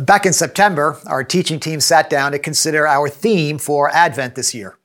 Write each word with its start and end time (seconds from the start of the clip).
Back 0.00 0.24
in 0.24 0.32
September, 0.32 0.98
our 1.06 1.24
teaching 1.24 1.60
team 1.60 1.80
sat 1.80 2.08
down 2.08 2.32
to 2.32 2.38
consider 2.38 2.86
our 2.86 3.08
theme 3.08 3.58
for 3.58 3.90
Advent 3.90 4.34
this 4.34 4.54
year. 4.54 4.78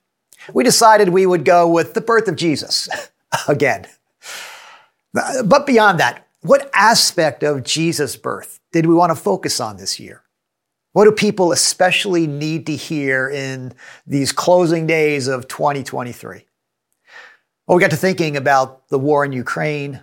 We 0.54 0.64
decided 0.64 1.10
we 1.10 1.26
would 1.26 1.46
go 1.46 1.68
with 1.68 1.94
the 1.94 2.02
birth 2.02 2.28
of 2.28 2.36
Jesus 2.36 2.90
again. 3.48 3.88
But 5.14 5.66
beyond 5.66 6.00
that, 6.00 6.28
what 6.42 6.70
aspect 6.74 7.44
of 7.44 7.64
Jesus' 7.64 8.16
birth 8.16 8.60
did 8.72 8.86
we 8.86 8.94
want 8.94 9.12
to 9.12 9.16
focus 9.16 9.60
on 9.60 9.78
this 9.78 10.00
year? 10.00 10.24
What 10.94 11.06
do 11.06 11.12
people 11.12 11.52
especially 11.52 12.28
need 12.28 12.66
to 12.68 12.76
hear 12.76 13.30
in 13.30 13.74
these 14.06 14.32
closing 14.32 14.88
days 14.88 15.28
of 15.28 15.48
2023? 15.48 16.46
Well, 17.68 17.78
we 17.78 17.82
got 17.82 17.92
to 17.92 17.98
thinking 17.98 18.38
about 18.38 18.88
the 18.90 18.98
war 18.98 19.26
in 19.26 19.34
Ukraine, 19.34 20.02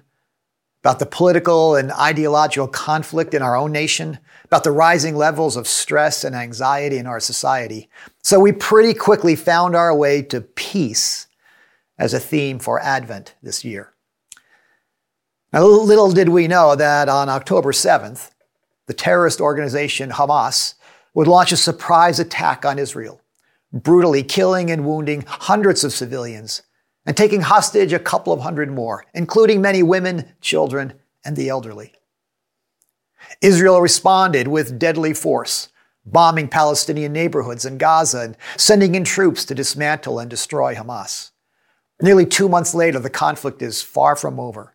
about 0.85 0.99
the 0.99 1.07
political 1.07 1.77
and 1.77 1.91
ideological 1.93 2.69
conflict 2.69 3.33
in 3.33 3.41
our 3.41 3.57
own 3.57 3.73
nation, 3.73 4.19
about 4.45 4.65
the 4.65 4.71
rising 4.71 5.17
levels 5.17 5.57
of 5.57 5.67
stress 5.67 6.25
and 6.25 6.37
anxiety 6.37 6.99
in 6.99 7.07
our 7.07 7.21
society. 7.21 7.89
So 8.23 8.39
we 8.39 8.53
pretty 8.53 8.93
quickly 8.93 9.35
found 9.35 9.75
our 9.75 9.97
way 9.97 10.21
to 10.25 10.43
peace 10.43 11.27
as 11.99 12.13
a 12.13 12.21
theme 12.21 12.59
for 12.59 12.79
Advent 12.81 13.35
this 13.43 13.65
year. 13.65 13.95
Now, 15.55 15.65
little 15.65 16.13
did 16.13 16.29
we 16.29 16.49
know 16.49 16.77
that 16.77 17.09
on 17.09 17.31
October 17.31 17.73
7th, 17.73 18.33
the 18.87 18.93
terrorist 18.93 19.41
organization 19.41 20.11
Hamas 20.11 20.75
would 21.15 21.27
launch 21.27 21.51
a 21.51 21.57
surprise 21.57 22.21
attack 22.21 22.67
on 22.67 22.79
Israel, 22.79 23.23
brutally 23.73 24.23
killing 24.23 24.71
and 24.71 24.85
wounding 24.85 25.25
hundreds 25.27 25.83
of 25.83 25.95
civilians 25.95 26.61
and 27.07 27.17
taking 27.17 27.43
hostage 27.43 27.93
a 27.93 27.99
couple 27.99 28.33
of 28.33 28.41
hundred 28.41 28.71
more, 28.71 29.05
including 29.15 29.61
many 29.61 29.83
women, 29.83 30.33
children, 30.41 30.95
and 31.25 31.37
the 31.37 31.49
elderly. 31.49 31.93
Israel 33.41 33.81
responded 33.81 34.49
with 34.49 34.79
deadly 34.79 35.15
force, 35.15 35.69
bombing 36.05 36.49
Palestinian 36.49 37.13
neighborhoods 37.13 37.65
in 37.65 37.79
Gaza 37.79 38.21
and 38.21 38.37
sending 38.57 38.95
in 38.95 39.05
troops 39.05 39.45
to 39.47 39.55
dismantle 39.55 40.19
and 40.19 40.31
destroy 40.31 40.75
Hamas. 40.75 41.31
Nearly 42.01 42.27
two 42.27 42.49
months 42.49 42.75
later, 42.75 42.99
the 42.99 43.11
conflict 43.11 43.63
is 43.63 43.81
far 43.81 44.17
from 44.17 44.41
over. 44.41 44.75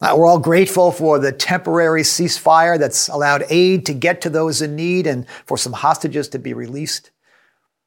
Uh, 0.00 0.14
we're 0.16 0.26
all 0.26 0.38
grateful 0.38 0.90
for 0.90 1.20
the 1.20 1.30
temporary 1.30 2.02
ceasefire 2.02 2.76
that's 2.76 3.06
allowed 3.08 3.44
aid 3.48 3.86
to 3.86 3.94
get 3.94 4.20
to 4.20 4.28
those 4.28 4.60
in 4.60 4.74
need 4.74 5.06
and 5.06 5.26
for 5.46 5.56
some 5.56 5.72
hostages 5.72 6.28
to 6.28 6.40
be 6.40 6.52
released. 6.52 7.12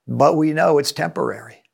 But 0.08 0.38
we 0.38 0.54
know 0.54 0.78
it's 0.78 0.94
temporary. 0.94 1.65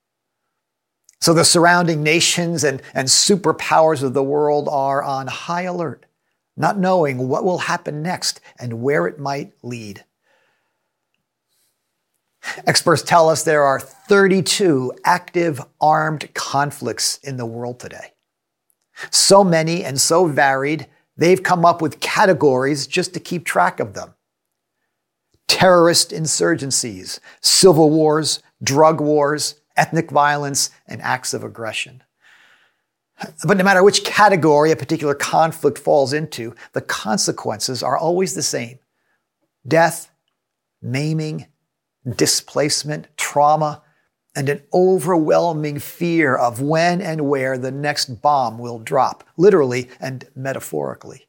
So 1.21 1.35
the 1.35 1.45
surrounding 1.45 2.01
nations 2.01 2.63
and, 2.63 2.81
and 2.95 3.07
superpowers 3.07 4.01
of 4.01 4.15
the 4.15 4.23
world 4.23 4.67
are 4.67 5.03
on 5.03 5.27
high 5.27 5.63
alert, 5.63 6.07
not 6.57 6.79
knowing 6.79 7.27
what 7.27 7.45
will 7.45 7.59
happen 7.59 8.01
next 8.01 8.41
and 8.59 8.81
where 8.81 9.05
it 9.05 9.19
might 9.19 9.53
lead. 9.61 10.03
Experts 12.65 13.03
tell 13.03 13.29
us 13.29 13.43
there 13.43 13.63
are 13.63 13.79
32 13.79 14.93
active 15.05 15.61
armed 15.79 16.33
conflicts 16.33 17.17
in 17.19 17.37
the 17.37 17.45
world 17.45 17.79
today. 17.79 18.13
So 19.11 19.43
many 19.43 19.83
and 19.83 20.01
so 20.01 20.25
varied, 20.25 20.87
they've 21.15 21.41
come 21.41 21.65
up 21.65 21.83
with 21.83 21.99
categories 21.99 22.87
just 22.87 23.13
to 23.13 23.19
keep 23.19 23.45
track 23.45 23.79
of 23.79 23.93
them. 23.93 24.15
Terrorist 25.47 26.09
insurgencies, 26.09 27.19
civil 27.41 27.91
wars, 27.91 28.41
drug 28.63 28.99
wars, 28.99 29.60
ethnic 29.81 30.11
violence, 30.11 30.69
and 30.87 31.01
acts 31.01 31.33
of 31.33 31.43
aggression. 31.43 32.03
But 33.43 33.57
no 33.57 33.63
matter 33.63 33.83
which 33.83 34.03
category 34.03 34.71
a 34.71 34.75
particular 34.75 35.15
conflict 35.15 35.79
falls 35.79 36.13
into, 36.13 36.55
the 36.73 36.81
consequences 36.81 37.81
are 37.81 37.97
always 37.97 38.35
the 38.35 38.43
same 38.43 38.79
death, 39.67 40.11
maiming, 40.81 41.47
displacement, 42.15 43.07
trauma, 43.17 43.81
and 44.35 44.49
an 44.49 44.61
overwhelming 44.73 45.77
fear 45.77 46.35
of 46.35 46.61
when 46.61 47.01
and 47.01 47.27
where 47.27 47.57
the 47.57 47.71
next 47.71 48.21
bomb 48.21 48.57
will 48.57 48.79
drop, 48.79 49.23
literally 49.37 49.89
and 49.99 50.25
metaphorically. 50.35 51.27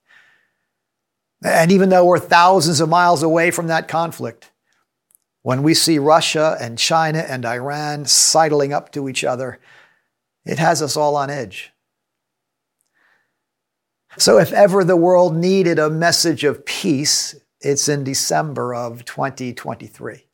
And 1.45 1.73
even 1.73 1.89
though 1.89 2.05
we're 2.05 2.21
thousands 2.21 2.81
of 2.81 2.89
miles 2.89 3.23
away 3.23 3.51
from 3.51 3.67
that 3.67 3.89
conflict, 3.89 4.52
when 5.43 5.63
we 5.63 5.75
see 5.75 5.99
Russia 5.99 6.57
and 6.61 6.79
China 6.79 7.19
and 7.19 7.45
Iran 7.45 8.07
sidling 8.07 8.73
up 8.73 8.93
to 8.93 9.09
each 9.09 9.25
other, 9.25 9.59
it 10.45 10.59
has 10.59 10.83
us 10.83 10.97
all 10.97 11.17
on 11.17 11.31
edge. 11.31 11.73
So, 14.19 14.39
if 14.39 14.53
ever 14.53 14.85
the 14.85 14.97
world 14.97 15.35
needed 15.35 15.79
a 15.79 15.89
message 15.89 16.45
of 16.45 16.67
peace, 16.67 17.35
it's 17.61 17.89
in 17.89 18.05
December 18.05 18.75
of 18.75 19.05
2023. 19.05 20.27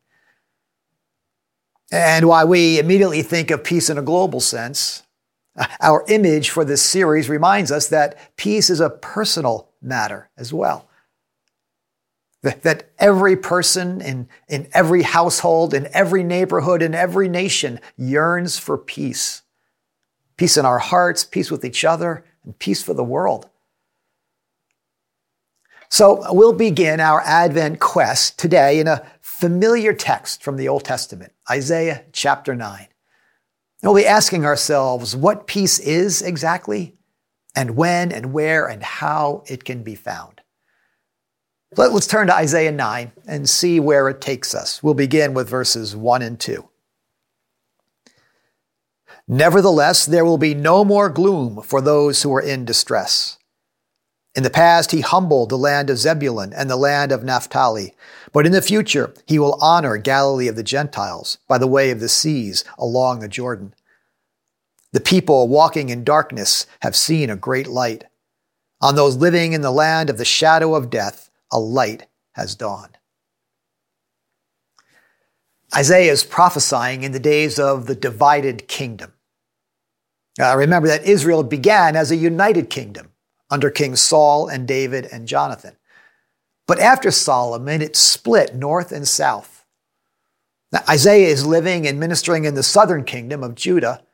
And 1.91 2.27
while 2.27 2.47
we 2.47 2.79
immediately 2.79 3.23
think 3.23 3.51
of 3.51 3.65
peace 3.65 3.89
in 3.89 3.97
a 3.97 4.03
global 4.03 4.41
sense, 4.41 5.05
our 5.81 6.05
image 6.09 6.51
for 6.51 6.65
this 6.65 6.83
series 6.83 7.29
reminds 7.29 7.71
us 7.71 7.89
that 7.89 8.37
peace 8.37 8.69
is 8.69 8.81
a 8.81 8.91
personal 8.91 9.71
matter 9.81 10.29
as 10.37 10.53
well. 10.53 10.88
That 12.43 12.91
every 12.99 13.37
person 13.37 14.01
in, 14.01 14.29
in 14.49 14.69
every 14.73 15.03
household, 15.03 15.75
in 15.75 15.89
every 15.93 16.23
neighborhood, 16.23 16.83
in 16.83 16.95
every 16.95 17.29
nation 17.29 17.81
yearns 17.97 18.59
for 18.59 18.79
peace. 18.79 19.43
Peace 20.37 20.57
in 20.57 20.65
our 20.65 20.79
hearts, 20.79 21.25
peace 21.25 21.51
with 21.51 21.65
each 21.65 21.85
other, 21.85 22.25
and 22.45 22.57
peace 22.59 22.81
for 22.83 22.95
the 22.95 23.03
world. 23.03 23.51
So 25.91 26.23
we'll 26.33 26.53
begin 26.53 27.01
our 27.01 27.23
Advent 27.23 27.81
quest 27.81 28.39
today 28.39 28.79
in 28.79 28.87
a 28.87 29.05
familiar 29.21 29.93
text 29.95 30.43
from 30.43 30.57
the 30.57 30.69
Old 30.69 30.85
Testament, 30.85 31.33
Isaiah 31.51 32.05
chapter 32.13 32.55
9. 32.55 32.81
And 32.81 32.89
we'll 33.83 33.95
be 33.95 34.07
asking 34.07 34.45
ourselves 34.45 35.17
what 35.17 35.47
peace 35.47 35.79
is 35.79 36.21
exactly, 36.21 36.97
and 37.57 37.77
when 37.77 38.13
and 38.13 38.33
where 38.33 38.67
and 38.67 38.83
how 38.83 39.45
it 39.47 39.65
can 39.65 39.83
be 39.83 39.95
found. 39.95 40.38
Let's 41.77 42.07
turn 42.07 42.29
to 42.29 42.35
Isaiah 42.35 42.73
9 42.73 43.13
and 43.27 43.49
see 43.49 43.79
where 43.79 44.09
it 44.09 44.21
takes 44.21 44.55
us. 44.55 44.83
We'll 44.83 44.95
begin 44.95 45.35
with 45.35 45.49
verses 45.49 45.95
1 45.95 46.23
and 46.23 46.41
2. 46.41 46.69
Nevertheless, 49.27 50.07
there 50.07 50.25
will 50.25 50.39
be 50.39 50.55
no 50.55 50.85
more 50.85 51.11
gloom 51.11 51.61
for 51.61 51.83
those 51.83 52.23
who 52.23 52.35
are 52.35 52.41
in 52.41 52.65
distress. 52.65 53.39
In 54.35 54.43
the 54.43 54.51
past, 54.51 54.93
he 54.93 55.03
humbled 55.03 55.51
the 55.51 55.59
land 55.59 55.91
of 55.91 55.99
Zebulun 55.99 56.55
and 56.55 56.71
the 56.71 56.77
land 56.77 57.13
of 57.13 57.25
Naphtali. 57.25 57.95
But 58.33 58.47
in 58.47 58.53
the 58.53 58.63
future, 58.63 59.13
he 59.27 59.39
will 59.39 59.59
honor 59.61 59.99
Galilee 59.99 60.49
of 60.49 60.57
the 60.57 60.63
Gentiles 60.63 61.39
by 61.47 61.59
the 61.59 61.67
way 61.67 61.91
of 61.91 62.01
the 62.01 62.09
seas 62.09 62.65
along 62.79 63.19
the 63.19 63.29
Jordan. 63.29 63.75
The 64.93 65.01
people 65.01 65.49
walking 65.49 65.91
in 65.91 66.05
darkness 66.05 66.67
have 66.81 66.97
seen 66.97 67.29
a 67.29 67.37
great 67.37 67.67
light. 67.67 68.05
On 68.81 68.95
those 68.95 69.17
living 69.17 69.53
in 69.53 69.61
the 69.61 69.73
land 69.73 70.09
of 70.09 70.17
the 70.17 70.25
shadow 70.25 70.75
of 70.75 70.89
death, 70.89 71.28
a 71.53 71.59
light 71.59 72.07
has 72.33 72.55
dawned. 72.55 72.99
Isaiah 75.75 76.13
is 76.13 76.25
prophesying 76.25 77.03
in 77.03 77.13
the 77.13 77.21
days 77.21 77.59
of 77.59 77.87
the 77.87 77.95
divided 77.95 78.69
kingdom. 78.69 79.13
Uh, 80.41 80.57
remember 80.57 80.89
that 80.89 81.05
Israel 81.05 81.43
began 81.43 81.97
as 81.97 82.11
a 82.11 82.17
united 82.17 82.71
kingdom 82.71 83.11
under 83.51 83.71
Kings 83.71 84.01
Saul 84.01 84.49
and 84.49 84.69
David 84.69 85.07
and 85.11 85.29
Jonathan. 85.29 85.77
But 86.67 86.79
after 86.79 87.11
Solomon, 87.11 87.83
it 87.83 87.97
split 87.97 88.55
north 88.55 88.93
and 88.93 89.09
south. 89.09 89.65
Now, 90.71 90.83
Isaiah 90.89 91.29
is 91.29 91.47
living 91.47 91.87
and 91.87 91.99
ministering 91.99 92.45
in 92.45 92.55
the 92.55 92.63
southern 92.63 93.05
kingdom 93.05 93.43
of 93.43 93.55
Judah, 93.55 94.05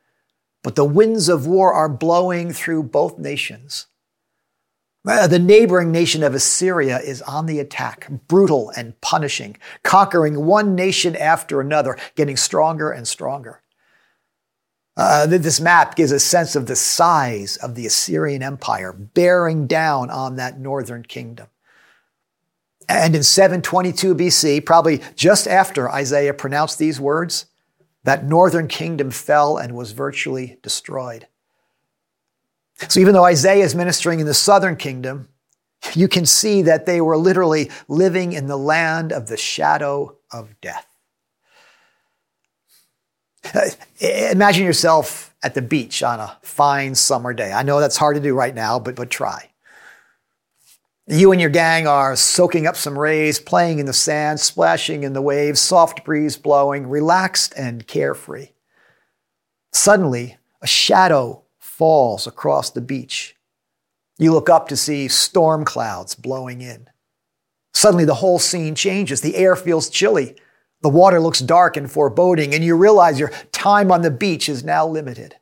but 0.63 0.77
the 0.77 0.85
winds 0.85 1.29
of 1.29 1.47
war 1.47 1.73
are 1.73 1.89
blowing 1.89 2.53
through 2.53 2.85
both 2.85 3.19
nations. 3.19 3.87
Uh, 5.07 5.27
the 5.27 5.39
neighboring 5.39 5.93
nation 5.93 6.23
of 6.23 6.35
Assyria 6.35 6.99
is 6.99 7.21
on 7.23 7.45
the 7.45 7.61
attack, 7.61 8.09
brutal 8.27 8.71
and 8.75 8.99
punishing, 9.03 9.57
conquering 9.83 10.47
one 10.47 10.75
nation 10.75 11.15
after 11.15 11.61
another, 11.61 11.99
getting 12.15 12.37
stronger 12.37 12.91
and 12.91 13.07
stronger. 13.07 13.61
Uh, 14.97 15.27
this 15.27 15.61
map 15.61 15.97
gives 15.97 16.13
a 16.13 16.21
sense 16.21 16.57
of 16.57 16.67
the 16.67 16.77
size 16.77 17.57
of 17.59 17.75
the 17.75 17.85
Assyrian 17.85 18.43
Empire 18.43 18.93
bearing 18.93 19.67
down 19.67 20.09
on 20.09 20.37
that 20.37 20.59
northern 20.59 21.03
kingdom. 21.03 21.49
And 22.89 23.17
in 23.17 23.23
722 23.23 24.15
BC, 24.15 24.65
probably 24.65 25.03
just 25.17 25.49
after 25.49 25.91
Isaiah 25.91 26.35
pronounced 26.35 26.79
these 26.79 27.01
words, 27.01 27.47
that 28.05 28.25
northern 28.25 28.69
kingdom 28.69 29.11
fell 29.11 29.57
and 29.57 29.75
was 29.75 29.93
virtually 29.93 30.59
destroyed. 30.63 31.27
So 32.77 33.01
even 33.01 33.15
though 33.15 33.25
Isaiah 33.25 33.65
is 33.65 33.75
ministering 33.75 34.21
in 34.21 34.27
the 34.27 34.35
southern 34.35 34.77
kingdom, 34.77 35.29
you 35.95 36.09
can 36.09 36.27
see 36.27 36.63
that 36.63 36.87
they 36.87 37.01
were 37.01 37.17
literally 37.17 37.71
living 37.89 38.33
in 38.33 38.47
the 38.47 38.57
land 38.57 39.13
of 39.13 39.29
the 39.29 39.37
shadow 39.37 40.17
of 40.33 40.61
death. 40.61 40.87
Uh, 43.55 43.69
imagine 44.01 44.65
yourself 44.65 45.35
at 45.43 45.55
the 45.55 45.63
beach 45.63 46.03
on 46.03 46.19
a 46.19 46.37
fine 46.43 46.95
summer 46.95 47.35
day. 47.35 47.53
I 47.53 47.63
know 47.63 47.79
that's 47.79 47.99
hard 47.99 48.17
to 48.17 48.23
do 48.23 48.35
right 48.35 48.55
now, 48.55 48.79
but, 48.79 48.97
but 48.97 49.11
try. 49.11 49.51
You 51.07 51.33
and 51.33 51.41
your 51.41 51.51
gang 51.51 51.87
are 51.87 52.17
soaking 52.17 52.67
up 52.67 52.77
some 52.77 52.99
rays, 52.99 53.39
playing 53.39 53.79
in 53.79 53.85
the 53.85 53.93
sand, 53.93 54.41
splashing 54.41 55.03
in 55.03 55.13
the 55.13 55.21
waves, 55.21 55.61
soft 55.61 56.03
breeze 56.03 56.39
blowing, 56.39 56.89
relaxed 56.89 57.53
and 57.59 57.87
carefree. 57.87 58.49
Suddenly, 59.71 60.39
a 60.63 60.67
shadow 60.67 61.44
falls 61.77 62.27
across 62.27 62.71
the 62.71 62.81
beach. 62.81 63.35
You 64.17 64.33
look 64.33 64.49
up 64.49 64.69
to 64.69 64.77
see 64.77 65.09
storm 65.09 65.65
clouds 65.65 66.15
blowing 66.15 66.61
in. 66.61 66.89
Suddenly, 67.73 68.05
the 68.05 68.15
whole 68.15 68.39
scene 68.39 68.77
changes. 68.77 69.21
The 69.21 69.35
air 69.35 69.57
feels 69.57 69.91
chilly. 69.91 70.37
The 70.83 70.89
water 70.89 71.19
looks 71.19 71.41
dark 71.41 71.77
and 71.77 71.91
foreboding, 71.91 72.55
and 72.55 72.63
you 72.63 72.77
realize 72.77 73.19
your 73.19 73.33
time 73.51 73.91
on 73.91 74.03
the 74.03 74.11
beach 74.11 74.49
is 74.49 74.63
now 74.63 74.87
limited. 74.87 75.35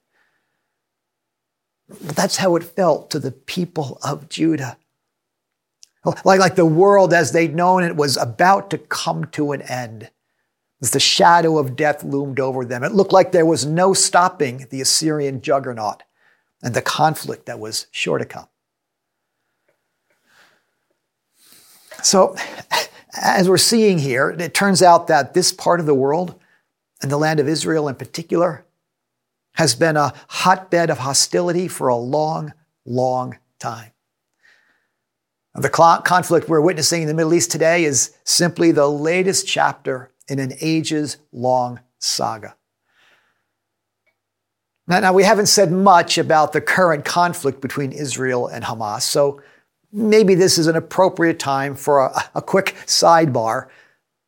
That's 1.88 2.38
how 2.38 2.56
it 2.56 2.64
felt 2.64 3.10
to 3.10 3.18
the 3.18 3.32
people 3.32 3.98
of 4.02 4.30
Judah. 4.30 4.78
Like, 6.24 6.40
like 6.40 6.54
the 6.54 6.64
world 6.64 7.12
as 7.12 7.32
they'd 7.32 7.54
known 7.54 7.84
it 7.84 7.96
was 7.96 8.16
about 8.16 8.70
to 8.70 8.78
come 8.78 9.26
to 9.32 9.52
an 9.52 9.60
end. 9.62 10.10
As 10.80 10.92
the 10.92 10.98
shadow 10.98 11.58
of 11.58 11.76
death 11.76 12.02
loomed 12.02 12.40
over 12.40 12.64
them, 12.64 12.82
it 12.82 12.92
looked 12.92 13.12
like 13.12 13.32
there 13.32 13.46
was 13.46 13.66
no 13.66 13.92
stopping 13.92 14.66
the 14.70 14.80
Assyrian 14.80 15.42
juggernaut 15.42 16.02
and 16.62 16.74
the 16.74 16.82
conflict 16.82 17.46
that 17.46 17.58
was 17.58 17.86
sure 17.90 18.18
to 18.18 18.24
come. 18.24 18.48
So, 22.02 22.36
as 23.14 23.48
we're 23.48 23.58
seeing 23.58 23.98
here, 23.98 24.30
it 24.30 24.54
turns 24.54 24.82
out 24.82 25.08
that 25.08 25.34
this 25.34 25.52
part 25.52 25.80
of 25.80 25.86
the 25.86 25.94
world, 25.94 26.38
and 27.00 27.10
the 27.10 27.18
land 27.18 27.40
of 27.40 27.48
Israel 27.48 27.88
in 27.88 27.96
particular, 27.96 28.64
has 29.54 29.74
been 29.74 29.96
a 29.96 30.14
hotbed 30.28 30.88
of 30.88 30.98
hostility 30.98 31.68
for 31.68 31.88
a 31.88 31.96
long, 31.96 32.54
long 32.84 33.38
time. 33.58 33.90
The 35.54 35.68
conflict 35.68 36.48
we're 36.48 36.62
witnessing 36.62 37.02
in 37.02 37.08
the 37.08 37.14
Middle 37.14 37.34
East 37.34 37.50
today 37.50 37.84
is 37.84 38.16
simply 38.24 38.72
the 38.72 38.88
latest 38.88 39.46
chapter 39.46 40.10
in 40.26 40.38
an 40.38 40.54
ages 40.62 41.18
long 41.30 41.80
saga. 41.98 42.56
Now, 44.88 44.98
now, 44.98 45.12
we 45.12 45.22
haven't 45.22 45.46
said 45.46 45.70
much 45.70 46.18
about 46.18 46.52
the 46.52 46.60
current 46.60 47.04
conflict 47.04 47.60
between 47.60 47.92
Israel 47.92 48.48
and 48.48 48.64
Hamas, 48.64 49.02
so 49.02 49.40
maybe 49.92 50.34
this 50.34 50.58
is 50.58 50.66
an 50.66 50.74
appropriate 50.74 51.38
time 51.38 51.76
for 51.76 52.00
a, 52.06 52.30
a 52.34 52.42
quick 52.42 52.74
sidebar 52.86 53.68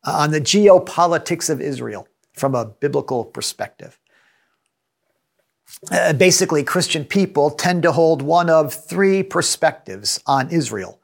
on 0.04 0.30
the 0.30 0.40
geopolitics 0.40 1.50
of 1.50 1.60
Israel 1.60 2.06
from 2.34 2.54
a 2.54 2.64
biblical 2.64 3.24
perspective. 3.24 3.98
Uh, 5.90 6.12
basically, 6.12 6.62
Christian 6.62 7.04
people 7.04 7.50
tend 7.50 7.82
to 7.82 7.92
hold 7.92 8.22
one 8.22 8.48
of 8.48 8.72
three 8.72 9.22
perspectives 9.22 10.20
on 10.26 10.50
Israel 10.50 11.00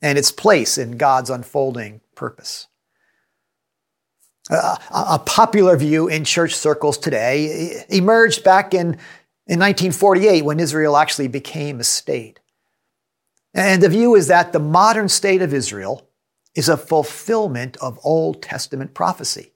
and 0.00 0.16
its 0.16 0.30
place 0.30 0.78
in 0.78 0.96
God's 0.96 1.30
unfolding 1.30 2.00
purpose. 2.14 2.68
A 4.50 5.20
popular 5.24 5.76
view 5.76 6.08
in 6.08 6.24
church 6.24 6.54
circles 6.54 6.98
today 6.98 7.84
emerged 7.88 8.42
back 8.42 8.74
in, 8.74 8.98
in 9.46 9.60
1948 9.60 10.44
when 10.44 10.58
Israel 10.58 10.96
actually 10.96 11.28
became 11.28 11.78
a 11.78 11.84
state. 11.84 12.40
And 13.54 13.82
the 13.82 13.88
view 13.88 14.14
is 14.14 14.26
that 14.28 14.52
the 14.52 14.58
modern 14.58 15.08
state 15.08 15.42
of 15.42 15.54
Israel 15.54 16.08
is 16.54 16.68
a 16.68 16.76
fulfillment 16.76 17.76
of 17.78 18.00
Old 18.02 18.42
Testament 18.42 18.94
prophecy. 18.94 19.52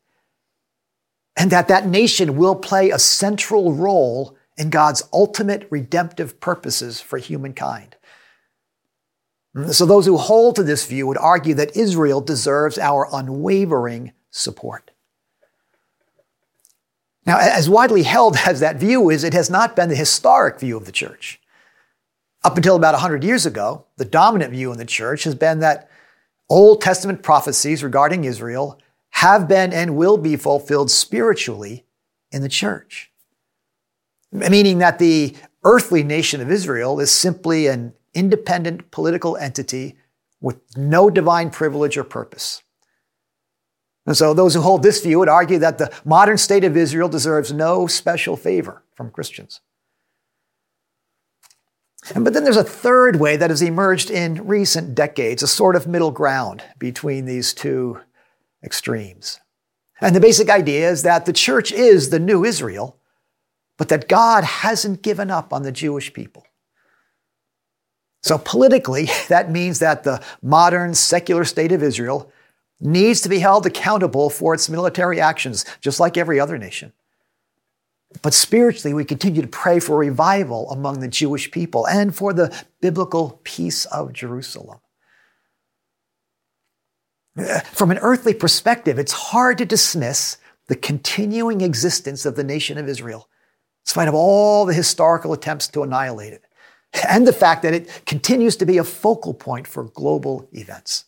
And 1.37 1.51
that 1.51 1.69
that 1.69 1.87
nation 1.87 2.37
will 2.37 2.55
play 2.55 2.91
a 2.91 2.99
central 2.99 3.73
role 3.73 4.37
in 4.57 4.71
God's 4.71 5.03
ultimate 5.13 5.67
redemptive 5.71 6.41
purposes 6.41 7.01
for 7.01 7.19
humankind. 7.19 7.97
So, 9.71 9.87
those 9.87 10.05
who 10.05 10.19
hold 10.19 10.57
to 10.57 10.63
this 10.63 10.87
view 10.87 11.07
would 11.07 11.19
argue 11.19 11.55
that 11.55 11.77
Israel 11.77 12.21
deserves 12.21 12.79
our 12.79 13.09
unwavering 13.13 14.13
support. 14.37 14.91
Now, 17.25 17.39
as 17.39 17.69
widely 17.69 18.05
held 18.05 18.37
as 18.47 18.61
that 18.61 18.77
view 18.77 19.11
is, 19.11 19.25
it 19.25 19.35
has 19.35 19.51
not 19.51 19.77
been 19.77 19.89
the 19.89 19.97
historic 19.97 20.61
view 20.61 20.77
of 20.77 20.87
the 20.87 20.93
church. 20.93 21.41
Up 22.45 22.57
until 22.57 22.77
about 22.77 22.95
100 22.95 23.25
years 23.25 23.45
ago, 23.45 23.87
the 23.97 24.05
dominant 24.05 24.53
view 24.53 24.71
in 24.71 24.79
the 24.79 24.85
church 24.85 25.25
has 25.25 25.35
been 25.35 25.59
that 25.61 25.91
Old 26.49 26.81
Testament 26.81 27.23
prophecies 27.23 27.83
regarding 27.83 28.25
Israel 28.25 28.79
have 29.11 29.49
been 29.49 29.73
and 29.73 29.97
will 29.97 30.17
be 30.17 30.37
fulfilled 30.37 30.91
spiritually 30.91 31.85
in 32.31 32.43
the 32.43 32.49
church 32.49 33.11
meaning 34.33 34.79
that 34.79 34.99
the 34.99 35.35
earthly 35.65 36.03
nation 36.03 36.41
of 36.41 36.51
Israel 36.51 37.01
is 37.01 37.11
simply 37.11 37.67
an 37.67 37.93
independent 38.15 38.91
political 38.91 39.37
entity 39.37 39.97
with 40.41 40.59
no 40.77 41.11
divine 41.11 41.51
privilege 41.51 41.97
or 41.97 42.05
purpose. 42.05 42.63
And 44.07 44.17
so 44.17 44.33
those 44.33 44.55
who 44.55 44.61
hold 44.61 44.83
this 44.83 45.03
view 45.03 45.19
would 45.19 45.29
argue 45.29 45.59
that 45.59 45.79
the 45.79 45.93
modern 46.05 46.39
state 46.39 46.65
of 46.65 46.77
Israel 46.77 47.09
deserves 47.09 47.53
no 47.53 47.87
special 47.87 48.37
favor 48.37 48.83
from 48.95 49.11
Christians. 49.11 49.61
And, 52.15 52.25
but 52.25 52.33
then 52.33 52.45
there's 52.45 52.57
a 52.57 52.65
third 52.65 53.17
way 53.17 53.37
that 53.37 53.51
has 53.51 53.63
emerged 53.63 54.11
in 54.11 54.47
recent 54.47 54.95
decades, 54.95 55.43
a 55.43 55.49
sort 55.49 55.75
of 55.75 55.89
middle 55.89 56.13
ground 56.13 56.63
between 56.79 57.25
these 57.25 57.53
two 57.53 58.01
extremes. 58.63 59.41
And 60.01 60.15
the 60.15 60.21
basic 60.21 60.51
idea 60.51 60.89
is 60.89 61.03
that 61.03 61.27
the 61.27 61.33
church 61.33 61.73
is 61.73 62.11
the 62.11 62.21
new 62.21 62.45
Israel, 62.45 62.99
but 63.77 63.89
that 63.89 64.09
God 64.09 64.45
hasn't 64.45 65.03
given 65.03 65.31
up 65.31 65.53
on 65.53 65.63
the 65.63 65.73
Jewish 65.73 66.13
people. 66.13 66.47
So, 68.23 68.39
politically, 68.39 69.09
that 69.29 69.51
means 69.51 69.81
that 69.81 70.05
the 70.05 70.23
modern 70.43 70.95
secular 70.95 71.45
state 71.45 71.73
of 71.73 71.83
Israel 71.83 72.31
needs 72.81 73.21
to 73.23 73.29
be 73.29 73.39
held 73.39 73.67
accountable 73.67 74.31
for 74.31 74.55
its 74.55 74.69
military 74.69 75.21
actions, 75.21 75.65
just 75.81 76.01
like 76.01 76.17
every 76.17 76.39
other 76.39 76.59
nation. 76.59 76.93
But 78.23 78.35
spiritually, 78.35 78.95
we 78.95 79.05
continue 79.05 79.43
to 79.43 79.49
pray 79.49 79.81
for 79.81 79.99
revival 79.99 80.71
among 80.71 81.01
the 81.01 81.09
Jewish 81.09 81.51
people 81.51 81.87
and 81.87 82.15
for 82.15 82.33
the 82.33 82.65
biblical 82.81 83.41
peace 83.45 83.85
of 83.87 84.13
Jerusalem. 84.13 84.79
From 87.73 87.91
an 87.91 87.99
earthly 87.99 88.33
perspective, 88.33 88.99
it's 88.99 89.13
hard 89.13 89.59
to 89.59 89.67
dismiss 89.67 90.39
the 90.69 90.77
continuing 90.77 91.61
existence 91.61 92.25
of 92.25 92.35
the 92.35 92.45
nation 92.45 92.79
of 92.79 92.89
Israel 92.89 93.29
in 93.85 93.89
spite 93.89 94.09
of 94.09 94.15
all 94.15 94.65
the 94.65 94.75
historical 94.75 95.33
attempts 95.33 95.69
to 95.69 95.83
annihilate 95.83 96.33
it, 96.33 96.43
and 97.09 97.27
the 97.27 97.33
fact 97.33 97.63
that 97.63 97.75
it 97.75 98.03
continues 98.07 98.57
to 98.57 98.67
be 98.67 98.79
a 98.79 98.85
focal 98.85 99.35
point 99.35 99.67
for 99.67 99.85
global 99.85 100.49
events. 100.53 101.05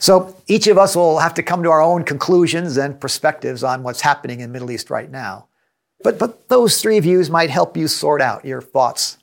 So 0.00 0.36
each 0.46 0.66
of 0.66 0.78
us 0.78 0.96
will 0.96 1.18
have 1.18 1.34
to 1.34 1.42
come 1.42 1.62
to 1.62 1.70
our 1.70 1.82
own 1.82 2.04
conclusions 2.04 2.76
and 2.76 3.00
perspectives 3.00 3.62
on 3.62 3.82
what's 3.82 4.00
happening 4.00 4.40
in 4.40 4.48
the 4.48 4.52
Middle 4.52 4.70
East 4.70 4.90
right 4.90 5.10
now. 5.10 5.48
But, 6.02 6.18
but 6.18 6.48
those 6.48 6.80
three 6.80 7.00
views 7.00 7.30
might 7.30 7.50
help 7.50 7.76
you 7.76 7.88
sort 7.88 8.20
out 8.20 8.44
your 8.44 8.60
thoughts 8.60 9.18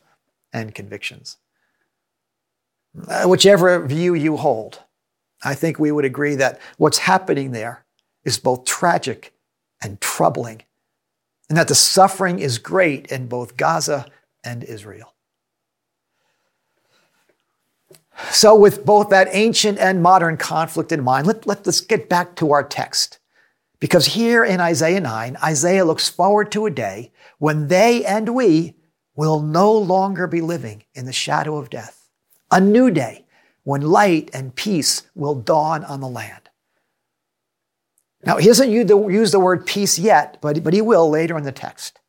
and 0.52 0.74
convictions. 0.74 1.38
Uh, 3.08 3.24
whichever 3.24 3.86
view 3.86 4.14
you 4.14 4.38
hold, 4.38 4.80
I 5.44 5.56
think 5.56 5.80
we 5.80 5.92
would 5.92 6.06
agree 6.06 6.36
that 6.36 6.60
what's 6.78 7.00
happening 7.00 7.52
there 7.52 7.86
is 8.24 8.38
both 8.38 8.66
tragic 8.66 9.34
and 9.82 10.00
troubling 10.02 10.64
and 11.50 11.58
that 11.58 11.68
the 11.68 11.76
suffering 11.76 12.40
is 12.40 12.58
great 12.58 13.12
in 13.12 13.28
both 13.28 13.58
Gaza 13.58 14.06
and 14.44 14.64
Israel. 14.64 15.14
So, 18.30 18.56
with 18.56 18.86
both 18.86 19.10
that 19.10 19.30
ancient 19.32 19.80
and 19.80 20.02
modern 20.02 20.38
conflict 20.38 20.92
in 20.92 21.04
mind, 21.04 21.28
let, 21.28 21.48
let, 21.48 21.68
us 21.68 21.82
get 21.82 22.10
back 22.10 22.36
to 22.38 22.52
our 22.52 22.64
text. 22.64 23.20
Because 23.80 24.06
here 24.06 24.46
in 24.46 24.62
Isaiah 24.62 25.00
9, 25.02 25.38
Isaiah 25.44 25.86
looks 25.86 26.08
forward 26.08 26.52
to 26.52 26.66
a 26.66 26.72
day 26.72 27.12
when 27.40 27.68
they 27.68 28.06
and 28.06 28.36
we 28.36 28.76
will 29.16 29.42
no 29.42 29.74
longer 29.74 30.28
be 30.28 30.42
living 30.42 30.84
in 30.94 31.06
the 31.06 31.14
shadow 31.14 31.58
of 31.58 31.70
death. 31.70 32.08
A 32.52 32.62
new 32.62 32.92
day 32.92 33.26
when 33.64 33.82
light 33.82 34.30
and 34.34 34.56
peace 34.56 35.04
will 35.16 35.36
dawn 35.36 35.84
on 35.84 36.00
the 36.00 36.08
land. 36.08 36.50
Now, 38.24 38.38
he 38.38 38.48
doesn't 38.48 38.72
use 38.72 39.32
the 39.32 39.40
word 39.40 39.66
peace 39.66 39.98
yet, 39.98 40.38
but, 40.42 40.64
but 40.64 40.74
he 40.74 40.82
will 40.82 41.10
later 41.10 41.38
in 41.38 41.44
the 41.44 41.52
text. 41.52 42.00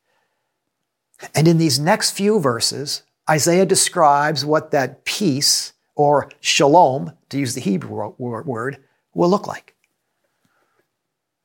And 1.33 1.47
in 1.47 1.57
these 1.57 1.79
next 1.79 2.11
few 2.11 2.39
verses, 2.39 3.03
Isaiah 3.29 3.65
describes 3.65 4.45
what 4.45 4.71
that 4.71 5.05
peace, 5.05 5.72
or 5.95 6.29
shalom, 6.39 7.13
to 7.29 7.37
use 7.37 7.53
the 7.53 7.61
Hebrew 7.61 8.13
word, 8.17 8.83
will 9.13 9.29
look 9.29 9.47
like. 9.47 9.75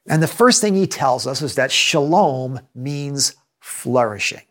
And 0.08 0.22
the 0.22 0.26
first 0.26 0.60
thing 0.60 0.74
he 0.74 0.86
tells 0.86 1.26
us 1.26 1.42
is 1.42 1.54
that 1.56 1.70
shalom 1.70 2.60
means 2.74 3.36
flourishing. 3.60 4.42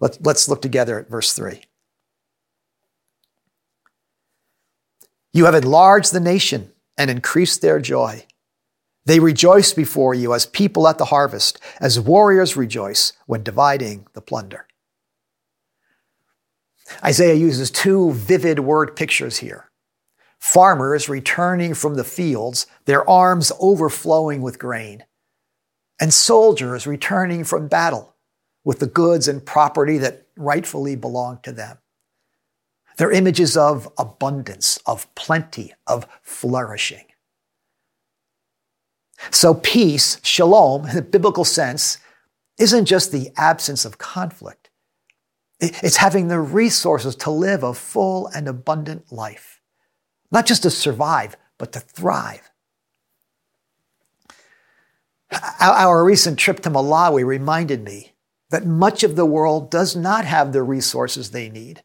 Let's, 0.00 0.18
let's 0.20 0.48
look 0.48 0.60
together 0.60 0.98
at 0.98 1.08
verse 1.08 1.32
3. 1.32 1.62
You 5.32 5.46
have 5.46 5.54
enlarged 5.54 6.12
the 6.12 6.20
nation 6.20 6.72
and 6.98 7.10
increased 7.10 7.62
their 7.62 7.80
joy. 7.80 8.26
They 9.06 9.18
rejoice 9.18 9.72
before 9.72 10.14
you 10.14 10.34
as 10.34 10.46
people 10.46 10.86
at 10.86 10.98
the 10.98 11.06
harvest, 11.06 11.58
as 11.80 11.98
warriors 11.98 12.56
rejoice 12.56 13.14
when 13.26 13.42
dividing 13.42 14.06
the 14.12 14.20
plunder. 14.20 14.66
Isaiah 17.04 17.34
uses 17.34 17.70
two 17.70 18.12
vivid 18.12 18.60
word 18.60 18.96
pictures 18.96 19.38
here. 19.38 19.70
Farmers 20.38 21.08
returning 21.08 21.74
from 21.74 21.94
the 21.94 22.04
fields, 22.04 22.66
their 22.84 23.08
arms 23.08 23.52
overflowing 23.60 24.42
with 24.42 24.58
grain, 24.58 25.04
and 26.00 26.12
soldiers 26.12 26.86
returning 26.86 27.44
from 27.44 27.68
battle 27.68 28.16
with 28.64 28.80
the 28.80 28.86
goods 28.86 29.28
and 29.28 29.44
property 29.44 29.98
that 29.98 30.26
rightfully 30.36 30.96
belong 30.96 31.38
to 31.42 31.52
them. 31.52 31.78
They're 32.96 33.12
images 33.12 33.56
of 33.56 33.88
abundance, 33.98 34.78
of 34.86 35.12
plenty, 35.14 35.74
of 35.86 36.06
flourishing. 36.22 37.04
So, 39.30 39.54
peace, 39.54 40.18
shalom, 40.22 40.86
in 40.88 40.96
the 40.96 41.02
biblical 41.02 41.44
sense, 41.44 41.98
isn't 42.58 42.86
just 42.86 43.12
the 43.12 43.30
absence 43.36 43.84
of 43.84 43.98
conflict, 43.98 44.61
it's 45.62 45.96
having 45.96 46.28
the 46.28 46.40
resources 46.40 47.14
to 47.16 47.30
live 47.30 47.62
a 47.62 47.72
full 47.72 48.26
and 48.28 48.48
abundant 48.48 49.12
life, 49.12 49.60
not 50.30 50.46
just 50.46 50.62
to 50.64 50.70
survive, 50.70 51.36
but 51.56 51.72
to 51.72 51.80
thrive. 51.80 52.50
Our 55.60 56.04
recent 56.04 56.38
trip 56.38 56.60
to 56.60 56.70
Malawi 56.70 57.24
reminded 57.24 57.84
me 57.84 58.12
that 58.50 58.66
much 58.66 59.02
of 59.02 59.16
the 59.16 59.24
world 59.24 59.70
does 59.70 59.96
not 59.96 60.24
have 60.24 60.52
the 60.52 60.62
resources 60.62 61.30
they 61.30 61.48
need 61.48 61.82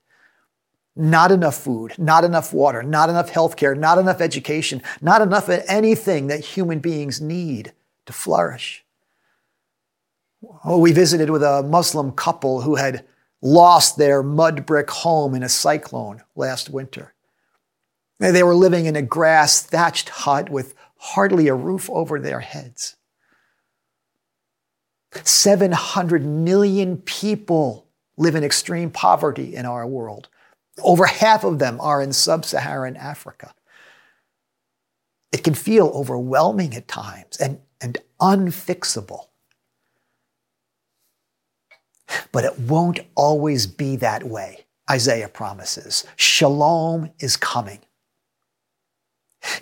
not 0.97 1.31
enough 1.31 1.55
food, 1.55 1.93
not 1.97 2.23
enough 2.23 2.53
water, 2.53 2.81
not 2.81 3.09
enough 3.09 3.31
healthcare, 3.31 3.77
not 3.77 3.97
enough 3.97 4.19
education, 4.19 4.81
not 4.99 5.21
enough 5.21 5.47
anything 5.47 6.27
that 6.27 6.39
human 6.39 6.79
beings 6.79 7.21
need 7.21 7.71
to 8.05 8.13
flourish. 8.13 8.83
We 10.65 10.91
visited 10.91 11.29
with 11.29 11.43
a 11.43 11.63
Muslim 11.63 12.11
couple 12.11 12.61
who 12.61 12.75
had 12.75 13.05
lost 13.41 13.97
their 13.97 14.23
mud 14.23 14.65
brick 14.65 14.89
home 14.89 15.35
in 15.35 15.43
a 15.43 15.49
cyclone 15.49 16.23
last 16.35 16.69
winter. 16.69 17.13
They 18.19 18.43
were 18.43 18.55
living 18.55 18.85
in 18.85 18.95
a 18.95 19.01
grass 19.01 19.61
thatched 19.61 20.09
hut 20.09 20.49
with 20.49 20.73
hardly 20.97 21.47
a 21.47 21.53
roof 21.53 21.89
over 21.91 22.19
their 22.19 22.39
heads. 22.39 22.95
700 25.23 26.25
million 26.25 26.97
people 26.97 27.87
live 28.17 28.35
in 28.35 28.43
extreme 28.43 28.89
poverty 28.89 29.55
in 29.55 29.65
our 29.65 29.85
world. 29.85 30.29
Over 30.83 31.05
half 31.05 31.43
of 31.43 31.59
them 31.59 31.79
are 31.79 32.01
in 32.01 32.13
sub 32.13 32.45
Saharan 32.45 32.95
Africa. 32.95 33.53
It 35.31 35.43
can 35.43 35.53
feel 35.53 35.87
overwhelming 35.87 36.75
at 36.75 36.87
times 36.87 37.37
and, 37.37 37.59
and 37.81 37.97
unfixable. 38.19 39.27
But 42.31 42.45
it 42.45 42.59
won't 42.59 42.99
always 43.15 43.67
be 43.67 43.95
that 43.97 44.23
way, 44.23 44.65
Isaiah 44.89 45.29
promises. 45.29 46.05
Shalom 46.15 47.11
is 47.19 47.37
coming. 47.37 47.79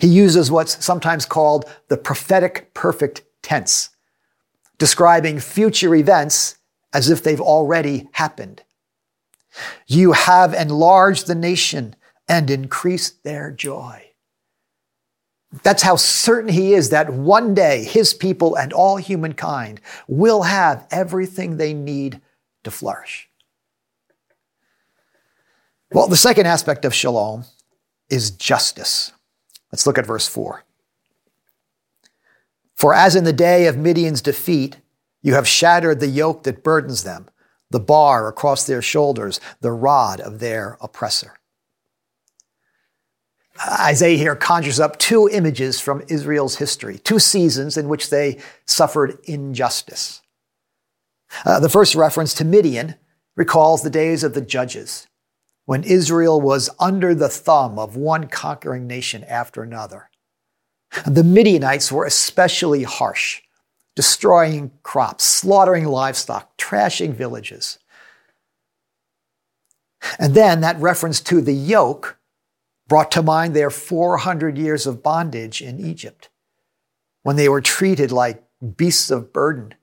He 0.00 0.06
uses 0.06 0.50
what's 0.50 0.84
sometimes 0.84 1.26
called 1.26 1.66
the 1.88 1.96
prophetic 1.96 2.72
perfect 2.74 3.22
tense, 3.42 3.90
describing 4.78 5.38
future 5.40 5.94
events 5.94 6.56
as 6.92 7.10
if 7.10 7.22
they've 7.22 7.40
already 7.40 8.08
happened. 8.12 8.62
You 9.86 10.12
have 10.12 10.54
enlarged 10.54 11.26
the 11.26 11.34
nation 11.34 11.96
and 12.28 12.50
increased 12.50 13.22
their 13.22 13.50
joy. 13.50 14.02
That's 15.62 15.82
how 15.82 15.96
certain 15.96 16.50
he 16.52 16.74
is 16.74 16.90
that 16.90 17.12
one 17.12 17.54
day 17.54 17.84
his 17.84 18.12
people 18.12 18.56
and 18.56 18.72
all 18.72 18.96
humankind 18.96 19.80
will 20.08 20.42
have 20.42 20.86
everything 20.90 21.56
they 21.56 21.72
need 21.72 22.20
to 22.66 22.70
flourish. 22.72 23.30
Well, 25.92 26.08
the 26.08 26.16
second 26.16 26.46
aspect 26.46 26.84
of 26.84 26.92
shalom 26.92 27.44
is 28.10 28.32
justice. 28.32 29.12
Let's 29.70 29.86
look 29.86 29.98
at 29.98 30.06
verse 30.06 30.26
4. 30.26 30.64
For 32.74 32.92
as 32.92 33.14
in 33.14 33.22
the 33.22 33.32
day 33.32 33.68
of 33.68 33.76
Midian's 33.76 34.20
defeat, 34.20 34.78
you 35.22 35.34
have 35.34 35.46
shattered 35.46 36.00
the 36.00 36.08
yoke 36.08 36.42
that 36.42 36.64
burdens 36.64 37.04
them 37.04 37.28
the 37.70 37.80
bar 37.80 38.28
across 38.28 38.64
their 38.64 38.82
shoulders, 38.82 39.40
the 39.60 39.72
rod 39.72 40.20
of 40.20 40.40
their 40.40 40.76
oppressor. 40.80 41.38
Isaiah 43.80 44.18
here 44.18 44.36
conjures 44.36 44.80
up 44.80 44.98
two 44.98 45.28
images 45.28 45.80
from 45.80 46.02
Israel's 46.08 46.56
history, 46.56 46.98
two 46.98 47.18
seasons 47.18 47.76
in 47.76 47.88
which 47.88 48.10
they 48.10 48.38
suffered 48.66 49.18
injustice. 49.24 50.20
Uh, 51.44 51.60
the 51.60 51.68
first 51.68 51.94
reference 51.94 52.34
to 52.34 52.44
Midian 52.44 52.94
recalls 53.36 53.82
the 53.82 53.90
days 53.90 54.24
of 54.24 54.34
the 54.34 54.40
judges, 54.40 55.06
when 55.64 55.84
Israel 55.84 56.40
was 56.40 56.70
under 56.78 57.14
the 57.14 57.28
thumb 57.28 57.78
of 57.78 57.96
one 57.96 58.28
conquering 58.28 58.86
nation 58.86 59.24
after 59.24 59.62
another. 59.62 60.10
The 61.06 61.24
Midianites 61.24 61.92
were 61.92 62.06
especially 62.06 62.84
harsh 62.84 63.42
destroying 63.96 64.70
crops, 64.82 65.24
slaughtering 65.24 65.86
livestock, 65.86 66.56
trashing 66.58 67.14
villages. 67.14 67.78
And 70.18 70.34
then 70.34 70.60
that 70.60 70.78
reference 70.78 71.20
to 71.22 71.40
the 71.40 71.54
yoke 71.54 72.18
brought 72.86 73.10
to 73.12 73.22
mind 73.22 73.56
their 73.56 73.70
400 73.70 74.56
years 74.56 74.86
of 74.86 75.02
bondage 75.02 75.60
in 75.60 75.80
Egypt, 75.80 76.28
when 77.22 77.34
they 77.34 77.48
were 77.48 77.62
treated 77.62 78.12
like 78.12 78.44
beasts 78.76 79.10
of 79.10 79.32
burden, 79.32 79.74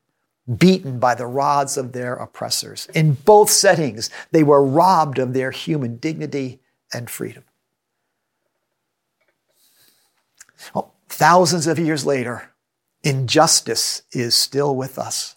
beaten 0.58 1.00
by 1.00 1.16
the 1.16 1.26
rods 1.26 1.78
of 1.78 1.94
their 1.94 2.16
oppressors. 2.16 2.88
In 2.94 3.14
both 3.14 3.50
settings, 3.50 4.10
they 4.32 4.44
were 4.44 4.64
robbed 4.64 5.18
of 5.18 5.34
their 5.34 5.52
human 5.52 5.98
dignity 5.98 6.60
and 6.94 7.10
freedom. 7.10 7.44
Well, 10.74 10.94
thousands 11.08 11.68
of 11.68 11.80
years 11.80 12.06
later, 12.06 12.52
injustice 13.04 14.04
is 14.12 14.36
still 14.36 14.76
with 14.76 14.98
us. 14.98 15.36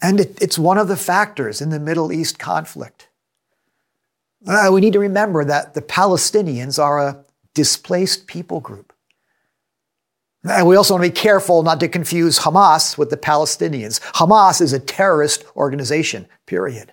And 0.00 0.20
it, 0.20 0.40
it's 0.40 0.58
one 0.58 0.78
of 0.78 0.88
the 0.88 0.96
factors 0.96 1.60
in 1.60 1.70
the 1.70 1.80
Middle 1.80 2.12
East 2.12 2.38
conflict. 2.38 3.08
Uh, 4.46 4.70
we 4.72 4.80
need 4.80 4.92
to 4.92 5.00
remember 5.00 5.44
that 5.44 5.74
the 5.74 5.82
Palestinians 5.82 6.82
are 6.82 7.00
a 7.00 7.24
displaced 7.54 8.26
people 8.26 8.60
group. 8.60 8.92
And 10.50 10.66
we 10.66 10.76
also 10.76 10.94
want 10.94 11.04
to 11.04 11.10
be 11.10 11.14
careful 11.14 11.62
not 11.62 11.80
to 11.80 11.88
confuse 11.88 12.40
Hamas 12.40 12.96
with 12.96 13.10
the 13.10 13.16
Palestinians. 13.16 14.00
Hamas 14.12 14.60
is 14.60 14.72
a 14.72 14.80
terrorist 14.80 15.44
organization, 15.56 16.26
period. 16.46 16.92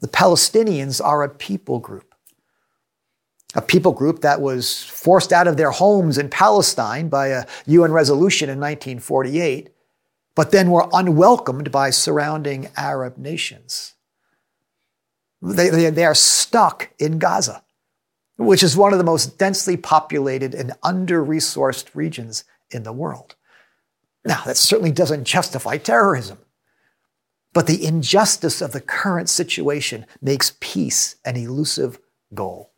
The 0.00 0.08
Palestinians 0.08 1.04
are 1.04 1.22
a 1.22 1.28
people 1.28 1.78
group 1.78 2.10
a 3.54 3.62
people 3.62 3.92
group 3.92 4.20
that 4.20 4.40
was 4.40 4.82
forced 4.84 5.32
out 5.32 5.48
of 5.48 5.56
their 5.56 5.70
homes 5.70 6.18
in 6.18 6.28
Palestine 6.28 7.08
by 7.08 7.28
a 7.28 7.46
UN 7.66 7.92
resolution 7.92 8.48
in 8.48 8.58
1948, 8.60 9.70
but 10.34 10.50
then 10.50 10.70
were 10.70 10.88
unwelcomed 10.92 11.72
by 11.72 11.90
surrounding 11.90 12.68
Arab 12.76 13.18
nations. 13.18 13.94
They, 15.42 15.70
they, 15.70 15.90
they, 15.90 16.04
are 16.04 16.14
stuck 16.14 16.90
in 16.98 17.18
Gaza, 17.18 17.62
which 18.36 18.62
is 18.62 18.76
one 18.76 18.92
of 18.92 18.98
the 18.98 19.04
most 19.04 19.38
densely 19.38 19.76
populated 19.76 20.54
and 20.54 20.72
under 20.82 21.24
resourced 21.24 21.86
regions 21.94 22.44
in 22.70 22.82
the 22.82 22.92
world. 22.92 23.36
Now, 24.24 24.42
that 24.44 24.56
certainly 24.56 24.92
doesn't 24.92 25.24
justify 25.24 25.78
terrorism, 25.78 26.38
but 27.52 27.66
the 27.66 27.84
injustice 27.84 28.60
of 28.60 28.72
the 28.72 28.80
current 28.80 29.28
situation 29.28 30.06
makes 30.20 30.56
peace 30.60 31.16
an 31.24 31.36
elusive 31.36 31.98
goal. 32.34 32.72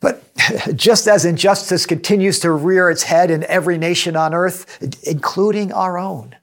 But 0.00 0.22
just 0.74 1.06
as 1.06 1.24
injustice 1.24 1.86
continues 1.86 2.40
to 2.40 2.50
rear 2.50 2.90
its 2.90 3.04
head 3.04 3.30
in 3.30 3.44
every 3.44 3.78
nation 3.78 4.16
on 4.16 4.34
earth, 4.34 4.78
including 5.06 5.72
our 5.72 5.96
own, 5.98 6.36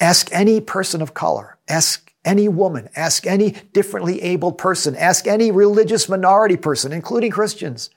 ask 0.00 0.28
any 0.32 0.60
person 0.60 1.00
of 1.00 1.14
color, 1.14 1.58
ask 1.68 2.12
any 2.24 2.48
woman, 2.48 2.88
ask 2.96 3.26
any 3.26 3.52
differently 3.72 4.22
abled 4.22 4.58
person, 4.58 4.96
ask 4.96 5.26
any 5.26 5.50
religious 5.50 6.08
minority 6.08 6.56
person, 6.56 6.92
including 6.92 7.30
Christians, 7.30 7.90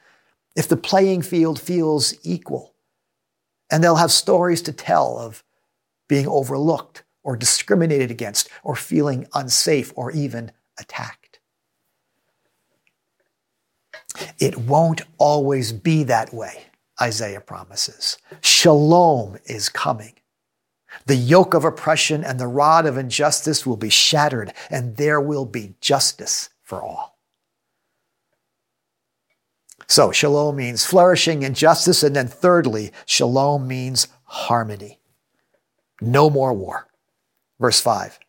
if 0.56 0.68
the 0.68 0.78
playing 0.78 1.22
field 1.22 1.60
feels 1.60 2.14
equal. 2.24 2.74
And 3.72 3.84
they'll 3.84 3.96
have 3.96 4.12
stories 4.12 4.62
to 4.64 4.72
tell 4.72 5.18
of 5.18 5.44
being 6.08 6.28
overlooked 6.28 7.04
or 7.24 7.36
discriminated 7.36 8.12
against 8.12 8.50
or 8.64 8.76
feeling 8.76 9.28
unsafe 9.34 9.92
or 9.96 10.12
even 10.12 10.52
attacked. 10.80 11.40
It 14.40 14.58
won't 14.58 15.02
always 15.18 15.72
be 15.72 16.04
that 16.04 16.34
way, 16.34 16.66
Isaiah 17.02 17.42
promises. 17.42 18.18
Shalom 18.42 19.38
is 19.46 19.68
coming. 19.70 20.14
The 21.08 21.16
yoke 21.16 21.54
of 21.54 21.66
oppression 21.66 22.24
and 22.24 22.40
the 22.40 22.48
rod 22.48 22.86
of 22.86 22.98
injustice 22.98 23.66
will 23.66 23.78
be 23.78 23.90
shattered, 23.90 24.54
and 24.70 24.96
there 24.96 25.20
will 25.20 25.46
be 25.46 25.76
justice 25.82 26.50
for 26.62 26.82
all. 26.82 27.15
So, 29.88 30.12
shalom 30.12 30.56
means 30.56 30.86
flourishing 30.86 31.44
and 31.44 31.56
justice. 31.56 32.04
And 32.04 32.16
then, 32.16 32.28
thirdly, 32.28 32.92
shalom 33.06 33.68
means 33.68 34.08
harmony. 34.24 35.00
No 36.02 36.30
more 36.30 36.54
war. 36.54 36.88
Verse 37.60 37.80
5 37.80 38.20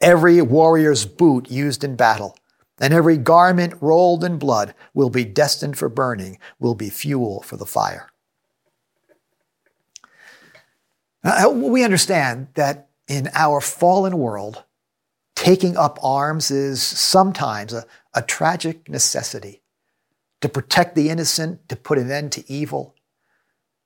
Every 0.00 0.40
warrior's 0.42 1.06
boot 1.06 1.50
used 1.50 1.84
in 1.84 1.96
battle, 1.96 2.36
and 2.78 2.92
every 2.92 3.16
garment 3.16 3.74
rolled 3.80 4.24
in 4.24 4.38
blood 4.38 4.74
will 4.92 5.10
be 5.10 5.24
destined 5.24 5.78
for 5.78 5.88
burning, 5.88 6.38
will 6.58 6.74
be 6.74 6.90
fuel 6.90 7.42
for 7.42 7.56
the 7.56 7.66
fire. 7.66 8.10
We 11.50 11.82
understand 11.82 12.48
that 12.54 12.88
in 13.08 13.30
our 13.34 13.60
fallen 13.60 14.18
world, 14.18 14.64
taking 15.34 15.76
up 15.76 15.98
arms 16.02 16.50
is 16.50 16.82
sometimes 16.82 17.72
a, 17.72 17.86
a 18.12 18.22
tragic 18.22 18.88
necessity 18.88 19.62
to 20.44 20.48
protect 20.50 20.94
the 20.94 21.08
innocent, 21.08 21.66
to 21.70 21.74
put 21.74 21.96
an 21.96 22.10
end 22.10 22.30
to 22.30 22.52
evil. 22.52 22.94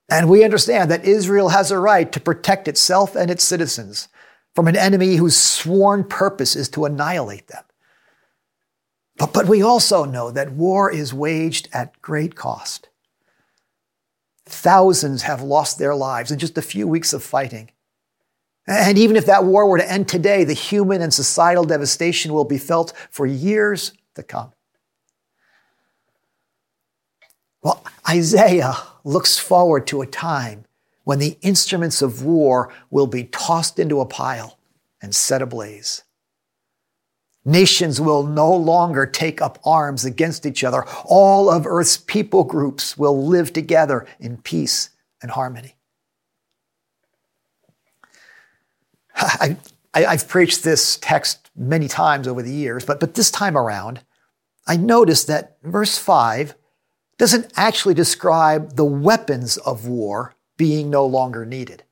And 0.08 0.28
we 0.28 0.42
understand 0.42 0.90
that 0.90 1.04
Israel 1.04 1.50
has 1.50 1.70
a 1.70 1.78
right 1.78 2.10
to 2.10 2.18
protect 2.18 2.66
itself 2.66 3.14
and 3.14 3.30
its 3.30 3.44
citizens 3.44 4.08
from 4.56 4.66
an 4.66 4.74
enemy 4.74 5.14
whose 5.14 5.36
sworn 5.36 6.02
purpose 6.02 6.56
is 6.56 6.68
to 6.70 6.84
annihilate 6.84 7.46
them. 7.46 7.62
But, 9.18 9.32
but 9.32 9.46
we 9.46 9.62
also 9.62 10.04
know 10.04 10.32
that 10.32 10.50
war 10.50 10.90
is 10.90 11.14
waged 11.14 11.68
at 11.72 12.02
great 12.02 12.34
cost. 12.34 12.88
Thousands 14.44 15.22
have 15.22 15.40
lost 15.40 15.78
their 15.78 15.94
lives 15.94 16.32
in 16.32 16.40
just 16.40 16.58
a 16.58 16.62
few 16.62 16.88
weeks 16.88 17.12
of 17.12 17.22
fighting. 17.22 17.70
And 18.66 18.98
even 18.98 19.14
if 19.14 19.26
that 19.26 19.44
war 19.44 19.68
were 19.68 19.78
to 19.78 19.88
end 19.88 20.08
today, 20.08 20.42
the 20.42 20.54
human 20.54 21.02
and 21.02 21.14
societal 21.14 21.62
devastation 21.62 22.32
will 22.32 22.44
be 22.44 22.58
felt 22.58 22.92
for 23.10 23.26
years 23.26 23.92
to 24.16 24.24
come. 24.24 24.50
Well, 27.62 27.84
Isaiah 28.08 28.74
looks 29.04 29.38
forward 29.38 29.86
to 29.88 30.02
a 30.02 30.06
time 30.06 30.64
when 31.04 31.18
the 31.18 31.38
instruments 31.40 32.02
of 32.02 32.22
war 32.22 32.72
will 32.90 33.06
be 33.06 33.24
tossed 33.24 33.78
into 33.78 34.00
a 34.00 34.06
pile 34.06 34.58
and 35.00 35.14
set 35.14 35.42
ablaze. 35.42 36.04
Nations 37.44 38.00
will 38.00 38.24
no 38.24 38.54
longer 38.54 39.06
take 39.06 39.40
up 39.40 39.58
arms 39.64 40.04
against 40.04 40.44
each 40.44 40.62
other. 40.62 40.84
All 41.06 41.48
of 41.48 41.66
Earth's 41.66 41.96
people 41.96 42.44
groups 42.44 42.98
will 42.98 43.26
live 43.26 43.52
together 43.52 44.06
in 44.20 44.36
peace 44.36 44.90
and 45.22 45.30
harmony. 45.30 45.74
I, 49.14 49.56
have 49.94 50.28
preached 50.28 50.62
this 50.62 50.98
text 50.98 51.50
many 51.56 51.88
times 51.88 52.28
over 52.28 52.42
the 52.42 52.52
years, 52.52 52.84
but, 52.84 53.00
but 53.00 53.14
this 53.14 53.30
time 53.30 53.56
around, 53.56 54.00
I 54.66 54.76
noticed 54.76 55.26
that 55.28 55.56
verse 55.62 55.96
5 55.98 56.54
doesn't 57.18 57.52
actually 57.56 57.94
describe 57.94 58.76
the 58.76 58.84
weapons 58.84 59.56
of 59.58 59.86
war 59.86 60.34
being 60.56 60.88
no 60.90 61.04
longer 61.04 61.44
needed. 61.44 61.82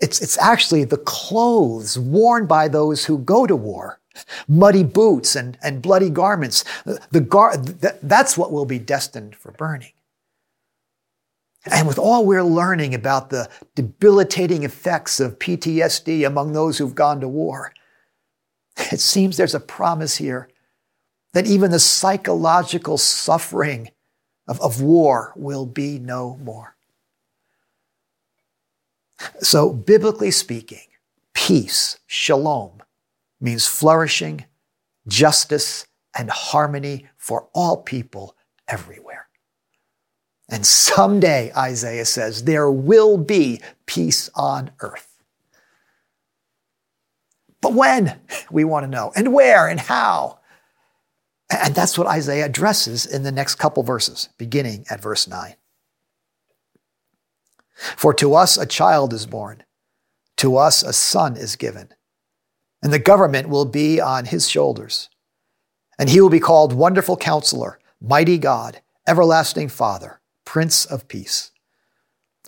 It's, 0.00 0.20
it's 0.20 0.38
actually 0.38 0.84
the 0.84 0.98
clothes 0.98 1.98
worn 1.98 2.46
by 2.46 2.68
those 2.68 3.04
who 3.04 3.18
go 3.18 3.46
to 3.46 3.56
war 3.56 4.00
muddy 4.48 4.82
boots 4.82 5.36
and, 5.36 5.56
and 5.62 5.82
bloody 5.82 6.10
garments. 6.10 6.64
The 6.84 7.20
gar- 7.20 7.56
th- 7.56 7.94
that's 8.02 8.36
what 8.36 8.52
will 8.52 8.64
be 8.64 8.78
destined 8.78 9.36
for 9.36 9.52
burning. 9.52 9.92
And 11.64 11.86
with 11.86 11.98
all 11.98 12.26
we're 12.26 12.42
learning 12.42 12.94
about 12.94 13.30
the 13.30 13.48
debilitating 13.74 14.64
effects 14.64 15.20
of 15.20 15.38
PTSD 15.38 16.26
among 16.26 16.52
those 16.52 16.78
who've 16.78 16.94
gone 16.94 17.20
to 17.20 17.28
war, 17.28 17.72
it 18.90 19.00
seems 19.00 19.36
there's 19.36 19.54
a 19.54 19.60
promise 19.60 20.16
here 20.16 20.48
that 21.32 21.46
even 21.46 21.70
the 21.70 21.78
psychological 21.78 22.98
suffering 22.98 23.90
of, 24.46 24.60
of 24.60 24.82
war 24.82 25.32
will 25.36 25.66
be 25.66 25.98
no 25.98 26.36
more. 26.42 26.76
So, 29.40 29.72
biblically 29.72 30.30
speaking, 30.30 30.86
peace, 31.32 31.98
shalom, 32.06 32.82
means 33.40 33.66
flourishing, 33.66 34.46
justice, 35.06 35.86
and 36.16 36.30
harmony 36.30 37.06
for 37.16 37.48
all 37.54 37.76
people 37.78 38.36
everywhere. 38.68 39.28
And 40.48 40.66
someday, 40.66 41.50
Isaiah 41.56 42.04
says, 42.04 42.44
there 42.44 42.70
will 42.70 43.16
be 43.16 43.62
peace 43.86 44.28
on 44.34 44.70
earth. 44.80 45.08
But 47.60 47.74
when? 47.74 48.20
We 48.50 48.64
want 48.64 48.84
to 48.84 48.90
know. 48.90 49.12
And 49.16 49.32
where 49.32 49.66
and 49.66 49.80
how? 49.80 50.40
And 51.52 51.74
that's 51.74 51.98
what 51.98 52.06
Isaiah 52.06 52.46
addresses 52.46 53.04
in 53.04 53.22
the 53.22 53.32
next 53.32 53.56
couple 53.56 53.82
verses, 53.82 54.28
beginning 54.38 54.86
at 54.88 55.02
verse 55.02 55.28
9. 55.28 55.54
For 57.96 58.14
to 58.14 58.34
us 58.34 58.56
a 58.56 58.66
child 58.66 59.12
is 59.12 59.26
born, 59.26 59.64
to 60.38 60.56
us 60.56 60.82
a 60.82 60.92
son 60.92 61.36
is 61.36 61.56
given, 61.56 61.88
and 62.82 62.92
the 62.92 62.98
government 62.98 63.48
will 63.48 63.64
be 63.64 64.00
on 64.00 64.26
his 64.26 64.48
shoulders. 64.48 65.08
And 65.98 66.08
he 66.08 66.20
will 66.20 66.30
be 66.30 66.40
called 66.40 66.72
Wonderful 66.72 67.16
Counselor, 67.16 67.78
Mighty 68.00 68.38
God, 68.38 68.80
Everlasting 69.06 69.68
Father, 69.68 70.20
Prince 70.44 70.84
of 70.84 71.06
Peace. 71.06 71.50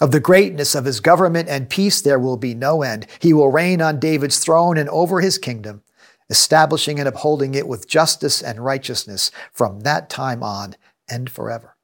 Of 0.00 0.10
the 0.10 0.20
greatness 0.20 0.74
of 0.74 0.86
his 0.86 1.00
government 1.00 1.48
and 1.48 1.70
peace 1.70 2.00
there 2.00 2.18
will 2.18 2.36
be 2.36 2.54
no 2.54 2.82
end. 2.82 3.06
He 3.20 3.32
will 3.32 3.52
reign 3.52 3.80
on 3.80 4.00
David's 4.00 4.38
throne 4.38 4.76
and 4.76 4.88
over 4.88 5.20
his 5.20 5.38
kingdom, 5.38 5.82
establishing 6.30 6.98
and 6.98 7.08
upholding 7.08 7.54
it 7.54 7.68
with 7.68 7.88
justice 7.88 8.42
and 8.42 8.64
righteousness 8.64 9.30
from 9.52 9.80
that 9.80 10.08
time 10.08 10.42
on 10.42 10.76
and 11.08 11.30
forever. 11.30 11.76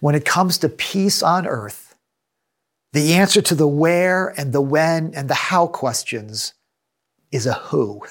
When 0.00 0.14
it 0.14 0.24
comes 0.24 0.58
to 0.58 0.68
peace 0.68 1.22
on 1.22 1.46
earth, 1.46 1.96
the 2.92 3.14
answer 3.14 3.42
to 3.42 3.54
the 3.54 3.68
where 3.68 4.28
and 4.28 4.52
the 4.52 4.60
when 4.60 5.14
and 5.14 5.28
the 5.28 5.34
how 5.34 5.66
questions 5.66 6.54
is 7.32 7.46
a 7.46 7.54
who. 7.54 8.02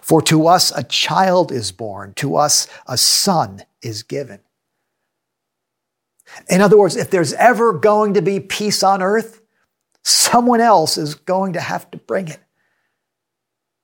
For 0.00 0.22
to 0.22 0.46
us 0.46 0.70
a 0.76 0.84
child 0.84 1.50
is 1.50 1.72
born, 1.72 2.14
to 2.14 2.36
us 2.36 2.68
a 2.86 2.96
son 2.96 3.64
is 3.82 4.04
given. 4.04 4.40
In 6.48 6.60
other 6.60 6.78
words, 6.78 6.96
if 6.96 7.10
there's 7.10 7.32
ever 7.34 7.72
going 7.72 8.14
to 8.14 8.22
be 8.22 8.38
peace 8.38 8.84
on 8.84 9.02
earth, 9.02 9.41
someone 10.02 10.60
else 10.60 10.96
is 10.96 11.14
going 11.14 11.52
to 11.54 11.60
have 11.60 11.90
to 11.90 11.98
bring 11.98 12.28
it. 12.28 12.40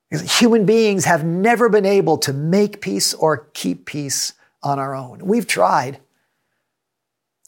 Because 0.09 0.39
human 0.39 0.65
beings 0.65 1.05
have 1.05 1.23
never 1.23 1.69
been 1.69 1.85
able 1.85 2.17
to 2.19 2.33
make 2.33 2.81
peace 2.81 3.13
or 3.13 3.49
keep 3.53 3.85
peace 3.85 4.33
on 4.63 4.79
our 4.79 4.95
own. 4.95 5.19
We've 5.23 5.47
tried. 5.47 5.99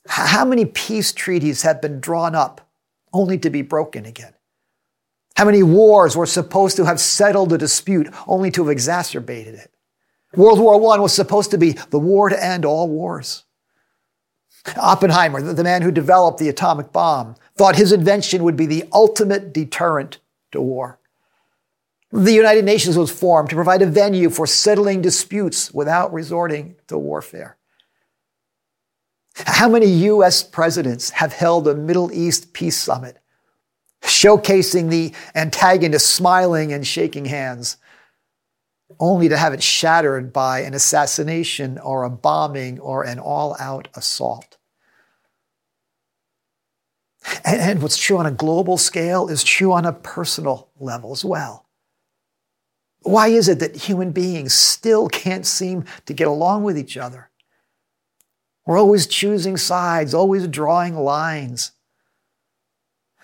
How 0.08 0.46
many 0.46 0.66
peace 0.66 1.12
treaties 1.12 1.64
have 1.64 1.82
been 1.82 2.00
drawn 2.00 2.36
up 2.36 2.70
only 3.14 3.38
to 3.40 3.50
be 3.50 3.62
broken 3.62 4.06
again? 4.06 4.34
How 5.36 5.46
many 5.46 5.64
wars 5.64 6.16
were 6.16 6.26
supposed 6.26 6.78
to 6.78 6.86
have 6.86 7.00
settled 7.00 7.50
the 7.50 7.58
dispute 7.58 8.14
only 8.28 8.52
to 8.52 8.64
have 8.64 8.72
exacerbated 8.72 9.56
it? 9.56 9.72
World 10.36 10.60
War 10.60 10.96
I 10.96 11.00
was 11.00 11.14
supposed 11.14 11.52
to 11.52 11.58
be 11.58 11.72
the 11.90 12.00
war 12.00 12.30
to 12.30 12.44
end 12.44 12.64
all 12.64 12.88
wars. 12.88 13.44
Oppenheimer, 14.78 15.42
the 15.42 15.64
man 15.64 15.82
who 15.82 15.92
developed 15.92 16.38
the 16.38 16.50
atomic 16.50 16.92
bomb, 16.92 17.36
thought 17.62 17.76
his 17.76 17.92
invention 17.92 18.44
would 18.44 18.58
be 18.58 18.66
the 18.66 18.84
ultimate 18.92 19.54
deterrent 19.54 20.18
to 20.52 20.60
war. 20.60 21.00
The 22.12 22.34
United 22.34 22.66
Nations 22.66 22.98
was 22.98 23.12
formed 23.12 23.52
to 23.52 23.56
provide 23.56 23.84
a 23.84 23.86
venue 23.86 24.32
for 24.32 24.48
settling 24.48 25.00
disputes 25.00 25.72
without 25.72 26.12
resorting 26.12 26.78
to 26.88 26.98
warfare. 26.98 27.58
How 29.36 29.70
many 29.70 29.86
U.S. 29.86 30.42
presidents 30.42 31.12
have 31.12 31.34
held 31.34 31.68
a 31.68 31.76
Middle 31.76 32.12
East 32.12 32.52
peace 32.54 32.80
summit, 32.80 33.20
showcasing 34.02 34.90
the 34.90 35.14
antagonist 35.36 36.08
smiling 36.08 36.74
and 36.74 36.88
shaking 36.88 37.26
hands, 37.26 37.78
only 39.00 39.30
to 39.30 39.38
have 39.38 39.54
it 39.54 39.62
shattered 39.62 40.34
by 40.34 40.62
an 40.62 40.74
assassination 40.74 41.78
or 41.78 42.06
a 42.06 42.10
bombing 42.10 42.80
or 42.80 43.04
an 43.04 43.20
all 43.20 43.56
out 43.60 43.88
assault? 43.94 44.58
And, 47.46 47.62
and 47.62 47.82
what's 47.82 47.98
true 47.98 48.18
on 48.18 48.26
a 48.26 48.32
global 48.32 48.78
scale 48.78 49.28
is 49.28 49.44
true 49.44 49.74
on 49.74 49.86
a 49.86 49.94
personal 49.94 50.70
level 50.80 51.12
as 51.12 51.24
well. 51.24 51.68
Why 53.04 53.30
is 53.30 53.48
it 53.48 53.60
that 53.60 53.76
human 53.76 54.12
beings 54.12 54.54
still 54.54 55.08
can't 55.10 55.46
seem 55.46 55.86
to 56.06 56.14
get 56.14 56.28
along 56.28 56.64
with 56.64 56.78
each 56.78 56.98
other? 56.98 57.30
We're 58.66 58.80
always 58.80 59.08
choosing 59.08 59.58
sides, 59.58 60.14
always 60.14 60.48
drawing 60.48 60.96
lines. 60.96 61.72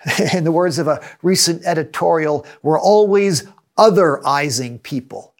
In 0.34 0.44
the 0.44 0.52
words 0.52 0.80
of 0.80 0.88
a 0.88 1.08
recent 1.22 1.64
editorial, 1.66 2.46
we're 2.64 2.80
always 2.80 3.48
otherizing 3.78 4.82
people 4.82 5.36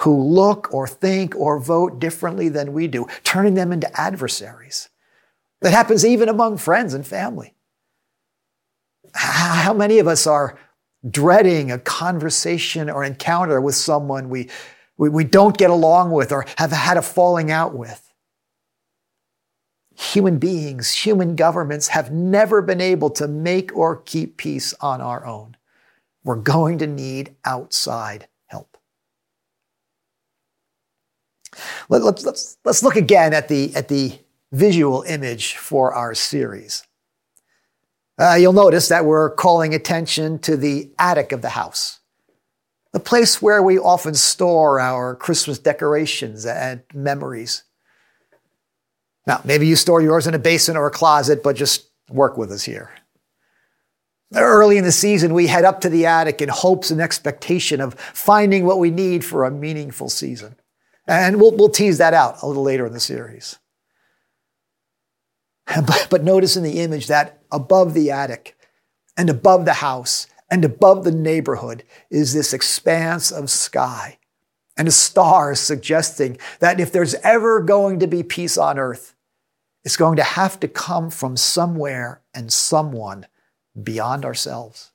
who 0.00 0.20
look 0.20 0.72
or 0.72 0.86
think 0.86 1.34
or 1.36 1.58
vote 1.58 1.98
differently 1.98 2.48
than 2.48 2.72
we 2.72 2.88
do, 2.88 3.06
turning 3.24 3.54
them 3.54 3.72
into 3.72 4.00
adversaries. 4.00 4.88
That 5.60 5.72
happens 5.72 6.04
even 6.04 6.28
among 6.28 6.58
friends 6.58 6.92
and 6.94 7.06
family. 7.06 7.54
How 9.14 9.72
many 9.72 9.98
of 9.98 10.06
us 10.06 10.26
are 10.26 10.58
dreading 11.08 11.70
a 11.70 11.78
conversation 11.78 12.88
or 12.88 13.04
encounter 13.04 13.60
with 13.60 13.74
someone 13.74 14.28
we, 14.28 14.48
we, 14.96 15.08
we 15.08 15.24
don't 15.24 15.56
get 15.56 15.70
along 15.70 16.12
with 16.12 16.32
or 16.32 16.46
have 16.56 16.72
had 16.72 16.96
a 16.96 17.02
falling 17.02 17.50
out 17.50 17.74
with? 17.74 18.12
human 20.02 20.38
beings, 20.38 20.92
human 20.92 21.36
governments 21.36 21.88
have 21.88 22.12
never 22.12 22.62
been 22.62 22.80
able 22.80 23.10
to 23.10 23.28
make 23.28 23.74
or 23.76 23.96
keep 23.96 24.36
peace 24.36 24.74
on 24.80 25.00
our 25.00 25.24
own. 25.24 25.56
We're 26.24 26.36
going 26.36 26.78
to 26.78 26.86
need 26.86 27.34
outside 27.44 28.28
help. 28.46 28.76
Let, 31.88 32.02
us 32.02 32.24
let's, 32.24 32.58
let's 32.64 32.82
look 32.82 32.96
again 32.96 33.32
at 33.32 33.48
the, 33.48 33.74
at 33.74 33.88
the 33.88 34.18
visual 34.50 35.02
image 35.02 35.56
for 35.56 35.92
our 35.94 36.14
series. 36.14 36.84
Uh, 38.22 38.36
you'll 38.36 38.52
notice 38.52 38.86
that 38.86 39.04
we're 39.04 39.30
calling 39.30 39.74
attention 39.74 40.38
to 40.38 40.56
the 40.56 40.92
attic 40.96 41.32
of 41.32 41.42
the 41.42 41.48
house, 41.48 41.98
the 42.92 43.00
place 43.00 43.42
where 43.42 43.60
we 43.60 43.80
often 43.80 44.14
store 44.14 44.78
our 44.78 45.16
Christmas 45.16 45.58
decorations 45.58 46.46
and 46.46 46.82
memories. 46.94 47.64
Now, 49.26 49.40
maybe 49.44 49.66
you 49.66 49.74
store 49.74 50.00
yours 50.00 50.28
in 50.28 50.34
a 50.34 50.38
basement 50.38 50.78
or 50.78 50.86
a 50.86 50.90
closet, 50.92 51.42
but 51.42 51.56
just 51.56 51.90
work 52.10 52.36
with 52.36 52.52
us 52.52 52.62
here. 52.62 52.92
Early 54.32 54.78
in 54.78 54.84
the 54.84 54.92
season, 54.92 55.34
we 55.34 55.48
head 55.48 55.64
up 55.64 55.80
to 55.80 55.88
the 55.88 56.06
attic 56.06 56.40
in 56.40 56.48
hopes 56.48 56.92
and 56.92 57.00
expectation 57.00 57.80
of 57.80 57.94
finding 57.94 58.64
what 58.64 58.78
we 58.78 58.92
need 58.92 59.24
for 59.24 59.42
a 59.42 59.50
meaningful 59.50 60.08
season. 60.08 60.54
And 61.08 61.40
we'll, 61.40 61.56
we'll 61.56 61.70
tease 61.70 61.98
that 61.98 62.14
out 62.14 62.40
a 62.40 62.46
little 62.46 62.62
later 62.62 62.86
in 62.86 62.92
the 62.92 63.00
series. 63.00 63.58
But, 65.86 66.08
but 66.10 66.24
notice 66.24 66.56
in 66.56 66.64
the 66.64 66.80
image 66.80 67.06
that 67.06 67.42
above 67.50 67.94
the 67.94 68.10
attic 68.10 68.56
and 69.16 69.30
above 69.30 69.64
the 69.64 69.74
house 69.74 70.26
and 70.50 70.64
above 70.64 71.04
the 71.04 71.12
neighborhood 71.12 71.84
is 72.10 72.34
this 72.34 72.52
expanse 72.52 73.30
of 73.30 73.48
sky 73.48 74.18
and 74.76 74.88
a 74.88 74.92
star 74.92 75.54
suggesting 75.54 76.38
that 76.60 76.80
if 76.80 76.92
there's 76.92 77.14
ever 77.16 77.60
going 77.60 78.00
to 78.00 78.06
be 78.06 78.22
peace 78.22 78.56
on 78.58 78.78
earth, 78.78 79.14
it's 79.84 79.96
going 79.96 80.16
to 80.16 80.22
have 80.22 80.60
to 80.60 80.68
come 80.68 81.10
from 81.10 81.36
somewhere 81.36 82.22
and 82.34 82.52
someone 82.52 83.26
beyond 83.80 84.24
ourselves. 84.24 84.90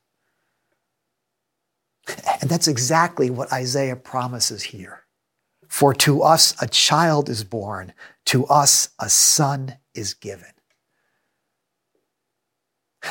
And 2.40 2.48
that's 2.48 2.68
exactly 2.68 3.30
what 3.30 3.52
Isaiah 3.52 3.96
promises 3.96 4.62
here. 4.62 5.04
For 5.68 5.92
to 5.94 6.22
us 6.22 6.60
a 6.62 6.66
child 6.66 7.28
is 7.28 7.44
born, 7.44 7.92
to 8.26 8.46
us 8.46 8.90
a 8.98 9.10
son 9.10 9.76
is 9.94 10.14
given. 10.14 10.52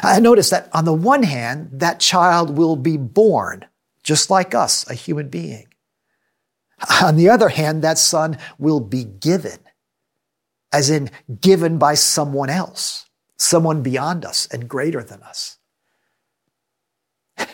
I 0.04 0.20
notice 0.20 0.50
that 0.50 0.70
on 0.74 0.86
the 0.86 0.94
one 0.94 1.24
hand, 1.24 1.70
that 1.74 2.00
child 2.00 2.58
will 2.58 2.76
be 2.76 2.98
born, 2.98 3.66
just 4.04 4.30
like 4.30 4.54
us, 4.54 4.90
a 4.90 4.94
human 4.94 5.30
being. 5.30 5.68
On 7.02 7.16
the 7.16 7.30
other 7.30 7.50
hand, 7.50 7.82
that 7.84 7.98
son 7.98 8.38
will 8.60 8.80
be 8.80 9.04
given, 9.04 9.60
as 10.72 10.90
in 10.90 11.10
given 11.42 11.78
by 11.78 11.96
someone 11.96 12.50
else, 12.50 13.10
someone 13.38 13.82
beyond 13.82 14.26
us 14.26 14.48
and 14.52 14.70
greater 14.70 15.04
than 15.04 15.22
us. 15.24 15.58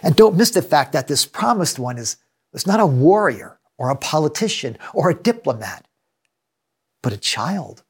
And 0.01 0.15
don't 0.15 0.37
miss 0.37 0.51
the 0.51 0.61
fact 0.61 0.93
that 0.93 1.07
this 1.07 1.25
promised 1.25 1.79
one 1.79 1.97
is, 1.97 2.17
is 2.53 2.67
not 2.67 2.79
a 2.79 2.85
warrior 2.85 3.59
or 3.77 3.89
a 3.89 3.95
politician 3.95 4.77
or 4.93 5.09
a 5.09 5.15
diplomat, 5.15 5.85
but 7.01 7.13
a 7.13 7.17
child. 7.17 7.83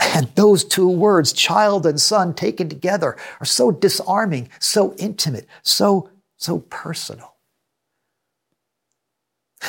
And 0.00 0.28
those 0.34 0.64
two 0.64 0.88
words, 0.88 1.32
child 1.32 1.86
and 1.86 2.00
son, 2.00 2.34
taken 2.34 2.68
together, 2.68 3.16
are 3.40 3.46
so 3.46 3.70
disarming, 3.70 4.48
so 4.58 4.94
intimate, 4.98 5.46
so, 5.62 6.10
so 6.36 6.60
personal. 6.60 7.34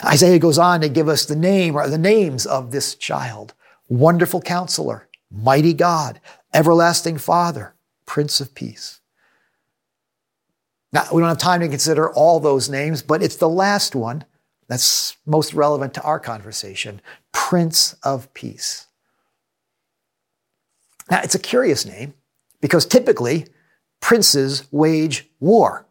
Isaiah 0.03 0.39
goes 0.39 0.57
on 0.57 0.81
to 0.81 0.89
give 0.89 1.07
us 1.07 1.25
the 1.25 1.35
name 1.35 1.75
or 1.75 1.87
the 1.87 1.97
names 1.97 2.45
of 2.45 2.71
this 2.71 2.95
child 2.95 3.53
Wonderful 3.87 4.41
Counselor, 4.41 5.07
Mighty 5.31 5.73
God, 5.73 6.19
Everlasting 6.53 7.17
Father, 7.17 7.75
Prince 8.05 8.41
of 8.41 8.55
Peace. 8.55 8.99
Now, 10.91 11.05
we 11.13 11.21
don't 11.21 11.29
have 11.29 11.37
time 11.37 11.59
to 11.59 11.67
consider 11.67 12.09
all 12.09 12.39
those 12.39 12.69
names, 12.69 13.01
but 13.01 13.21
it's 13.21 13.35
the 13.35 13.49
last 13.49 13.95
one 13.95 14.25
that's 14.67 15.17
most 15.25 15.53
relevant 15.53 15.93
to 15.93 16.01
our 16.01 16.19
conversation 16.19 17.01
Prince 17.31 17.93
of 18.01 18.33
Peace. 18.33 18.87
Now, 21.09 21.21
it's 21.23 21.35
a 21.35 21.39
curious 21.39 21.85
name 21.85 22.13
because 22.61 22.85
typically 22.85 23.47
princes 24.01 24.63
wage 24.71 25.29
war. 25.39 25.85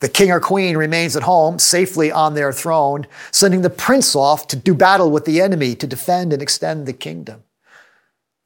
The 0.00 0.08
king 0.08 0.30
or 0.30 0.40
queen 0.40 0.76
remains 0.76 1.16
at 1.16 1.22
home, 1.22 1.58
safely 1.58 2.12
on 2.12 2.34
their 2.34 2.52
throne, 2.52 3.06
sending 3.30 3.62
the 3.62 3.70
prince 3.70 4.14
off 4.14 4.46
to 4.48 4.56
do 4.56 4.74
battle 4.74 5.10
with 5.10 5.24
the 5.24 5.40
enemy 5.40 5.74
to 5.76 5.86
defend 5.86 6.32
and 6.32 6.42
extend 6.42 6.86
the 6.86 6.92
kingdom. 6.92 7.44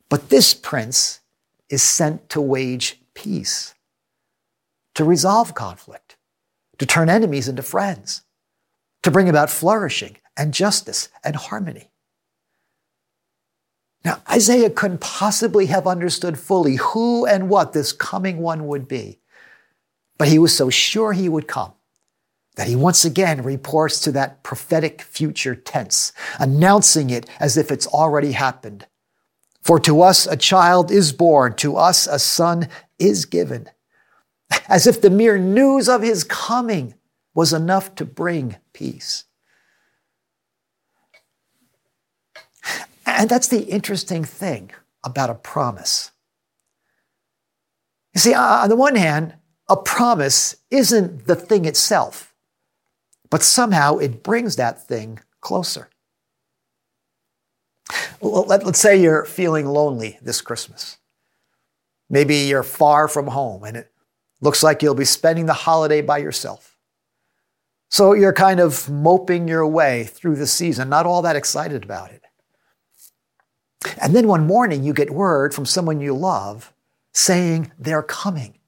But 0.08 0.28
this 0.28 0.54
prince 0.54 1.20
is 1.68 1.82
sent 1.82 2.28
to 2.30 2.40
wage 2.40 3.00
peace, 3.14 3.74
to 4.94 5.04
resolve 5.04 5.54
conflict, 5.54 6.16
to 6.78 6.86
turn 6.86 7.08
enemies 7.08 7.48
into 7.48 7.62
friends, 7.62 8.22
to 9.02 9.10
bring 9.10 9.28
about 9.28 9.50
flourishing 9.50 10.16
and 10.36 10.54
justice 10.54 11.08
and 11.24 11.34
harmony. 11.34 11.89
Now, 14.04 14.22
Isaiah 14.30 14.70
couldn't 14.70 15.00
possibly 15.00 15.66
have 15.66 15.86
understood 15.86 16.38
fully 16.38 16.76
who 16.76 17.26
and 17.26 17.48
what 17.48 17.72
this 17.72 17.92
coming 17.92 18.38
one 18.38 18.66
would 18.66 18.88
be, 18.88 19.18
but 20.16 20.28
he 20.28 20.38
was 20.38 20.56
so 20.56 20.70
sure 20.70 21.12
he 21.12 21.28
would 21.28 21.46
come 21.46 21.72
that 22.56 22.68
he 22.68 22.76
once 22.76 23.04
again 23.04 23.42
reports 23.42 24.00
to 24.00 24.12
that 24.12 24.42
prophetic 24.42 25.02
future 25.02 25.54
tense, 25.54 26.12
announcing 26.38 27.10
it 27.10 27.26
as 27.38 27.56
if 27.56 27.70
it's 27.70 27.86
already 27.86 28.32
happened. 28.32 28.86
For 29.62 29.78
to 29.80 30.02
us 30.02 30.26
a 30.26 30.36
child 30.36 30.90
is 30.90 31.12
born, 31.12 31.54
to 31.56 31.76
us 31.76 32.06
a 32.06 32.18
son 32.18 32.68
is 32.98 33.24
given. 33.24 33.70
As 34.68 34.86
if 34.86 35.00
the 35.00 35.10
mere 35.10 35.38
news 35.38 35.88
of 35.88 36.02
his 36.02 36.24
coming 36.24 36.94
was 37.34 37.52
enough 37.52 37.94
to 37.94 38.04
bring 38.04 38.56
peace. 38.72 39.24
And 43.18 43.28
that's 43.28 43.48
the 43.48 43.64
interesting 43.64 44.24
thing 44.24 44.70
about 45.04 45.30
a 45.30 45.34
promise. 45.34 46.12
You 48.14 48.20
see, 48.20 48.34
on 48.34 48.68
the 48.68 48.76
one 48.76 48.96
hand, 48.96 49.34
a 49.68 49.76
promise 49.76 50.56
isn't 50.70 51.26
the 51.26 51.36
thing 51.36 51.64
itself, 51.64 52.34
but 53.30 53.42
somehow 53.42 53.98
it 53.98 54.22
brings 54.22 54.56
that 54.56 54.86
thing 54.86 55.20
closer. 55.40 55.88
Let's 58.20 58.80
say 58.80 59.00
you're 59.00 59.24
feeling 59.24 59.66
lonely 59.66 60.18
this 60.22 60.40
Christmas. 60.40 60.98
Maybe 62.08 62.36
you're 62.36 62.62
far 62.62 63.08
from 63.08 63.28
home 63.28 63.64
and 63.64 63.76
it 63.76 63.92
looks 64.40 64.62
like 64.62 64.82
you'll 64.82 64.94
be 64.94 65.04
spending 65.04 65.46
the 65.46 65.52
holiday 65.52 66.02
by 66.02 66.18
yourself. 66.18 66.76
So 67.90 68.14
you're 68.14 68.32
kind 68.32 68.60
of 68.60 68.88
moping 68.90 69.48
your 69.48 69.66
way 69.66 70.04
through 70.04 70.36
the 70.36 70.46
season, 70.46 70.88
not 70.88 71.06
all 71.06 71.22
that 71.22 71.36
excited 71.36 71.84
about 71.84 72.10
it. 72.10 72.22
And 74.00 74.14
then 74.14 74.28
one 74.28 74.46
morning 74.46 74.84
you 74.84 74.92
get 74.92 75.10
word 75.10 75.54
from 75.54 75.66
someone 75.66 76.00
you 76.00 76.14
love 76.14 76.72
saying 77.12 77.72
they're 77.78 78.02
coming. 78.02 78.58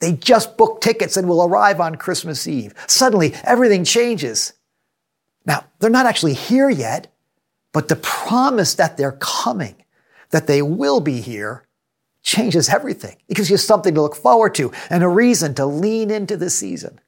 They 0.00 0.12
just 0.12 0.56
booked 0.56 0.82
tickets 0.82 1.16
and 1.16 1.28
will 1.28 1.44
arrive 1.44 1.80
on 1.80 1.96
Christmas 1.96 2.48
Eve. 2.48 2.74
Suddenly 2.86 3.34
everything 3.44 3.84
changes. 3.84 4.52
Now, 5.44 5.64
they're 5.78 5.90
not 5.90 6.06
actually 6.06 6.34
here 6.34 6.70
yet, 6.70 7.12
but 7.72 7.88
the 7.88 7.96
promise 7.96 8.74
that 8.74 8.96
they're 8.96 9.18
coming, 9.20 9.76
that 10.30 10.46
they 10.46 10.62
will 10.62 11.00
be 11.00 11.20
here, 11.20 11.66
changes 12.22 12.68
everything. 12.68 13.16
It 13.28 13.36
gives 13.36 13.50
you 13.50 13.56
something 13.56 13.94
to 13.94 14.02
look 14.02 14.14
forward 14.14 14.54
to 14.56 14.72
and 14.90 15.02
a 15.02 15.08
reason 15.08 15.54
to 15.54 15.66
lean 15.66 16.10
into 16.10 16.36
the 16.36 16.50
season. 16.50 17.00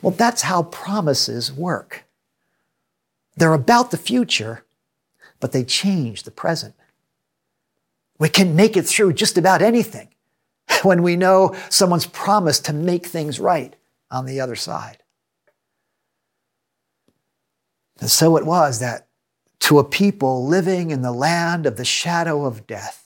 Well, 0.00 0.12
that's 0.12 0.42
how 0.42 0.64
promises 0.64 1.52
work. 1.52 2.04
They're 3.36 3.54
about 3.54 3.90
the 3.90 3.96
future, 3.96 4.64
but 5.42 5.50
they 5.50 5.64
change 5.64 6.22
the 6.22 6.30
present. 6.30 6.72
We 8.20 8.28
can 8.28 8.54
make 8.54 8.76
it 8.76 8.86
through 8.86 9.14
just 9.14 9.36
about 9.36 9.60
anything 9.60 10.08
when 10.84 11.02
we 11.02 11.16
know 11.16 11.56
someone's 11.68 12.06
promised 12.06 12.64
to 12.66 12.72
make 12.72 13.06
things 13.06 13.40
right 13.40 13.74
on 14.08 14.24
the 14.24 14.40
other 14.40 14.54
side. 14.54 14.98
And 18.00 18.08
so 18.08 18.36
it 18.36 18.46
was 18.46 18.78
that 18.78 19.08
to 19.60 19.80
a 19.80 19.84
people 19.84 20.46
living 20.46 20.90
in 20.90 21.02
the 21.02 21.12
land 21.12 21.66
of 21.66 21.76
the 21.76 21.84
shadow 21.84 22.44
of 22.44 22.66
death, 22.68 23.04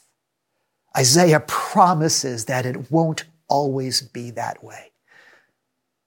Isaiah 0.94 1.40
promises 1.40 2.44
that 2.44 2.66
it 2.66 2.90
won't 2.90 3.25
always 3.49 4.03
be 4.03 4.31
that 4.33 4.62
way. 4.62 4.92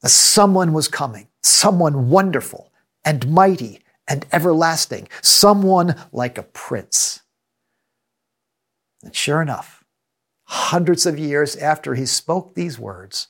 That 0.02 0.10
someone 0.10 0.74
was 0.74 0.88
coming, 0.88 1.28
someone 1.42 2.10
wonderful 2.10 2.72
and 3.04 3.32
mighty 3.32 3.82
and 4.10 4.26
everlasting, 4.32 5.08
someone 5.22 5.96
like 6.12 6.38
a 6.38 6.44
prince. 6.44 7.22
And 9.04 9.16
sure 9.16 9.42
enough, 9.42 9.86
hundreds 10.44 11.06
of 11.06 11.18
years 11.18 11.56
after 11.56 11.96
he 11.96 12.06
spoke 12.06 12.56
these 12.56 12.78
words, 12.78 13.28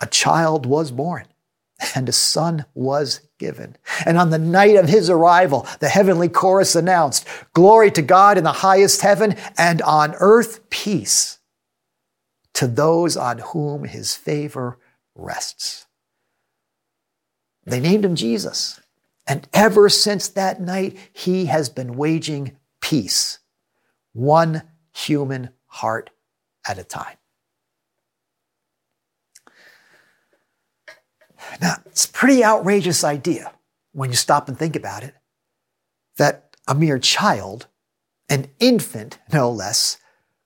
a 0.00 0.06
child 0.06 0.66
was 0.66 0.90
born 0.90 1.26
and 1.94 2.08
a 2.08 2.12
son 2.12 2.64
was 2.74 3.20
given. 3.38 3.76
And 4.06 4.18
on 4.18 4.30
the 4.30 4.38
night 4.38 4.76
of 4.76 4.88
his 4.88 5.10
arrival, 5.10 5.66
the 5.80 5.88
heavenly 5.88 6.28
chorus 6.28 6.74
announced, 6.74 7.26
Glory 7.52 7.90
to 7.92 8.02
God 8.02 8.38
in 8.38 8.44
the 8.44 8.52
highest 8.52 9.02
heaven, 9.02 9.36
and 9.58 9.82
on 9.82 10.14
earth 10.18 10.68
peace 10.70 11.38
to 12.54 12.66
those 12.66 13.16
on 13.16 13.38
whom 13.38 13.84
his 13.84 14.14
favor 14.14 14.78
rests. 15.14 15.86
They 17.64 17.80
named 17.80 18.04
him 18.04 18.16
Jesus. 18.16 18.80
And 19.26 19.48
ever 19.52 19.88
since 19.88 20.28
that 20.28 20.60
night, 20.60 20.96
he 21.12 21.46
has 21.46 21.68
been 21.68 21.96
waging 21.96 22.56
peace, 22.80 23.38
one 24.12 24.62
human 24.92 25.50
heart 25.66 26.10
at 26.66 26.78
a 26.78 26.84
time. 26.84 27.16
Now, 31.60 31.76
it's 31.86 32.04
a 32.04 32.12
pretty 32.12 32.44
outrageous 32.44 33.04
idea 33.04 33.52
when 33.92 34.10
you 34.10 34.16
stop 34.16 34.48
and 34.48 34.58
think 34.58 34.76
about 34.76 35.02
it 35.02 35.14
that 36.16 36.56
a 36.68 36.74
mere 36.74 36.98
child, 36.98 37.66
an 38.28 38.46
infant 38.58 39.18
no 39.32 39.50
less, 39.50 39.98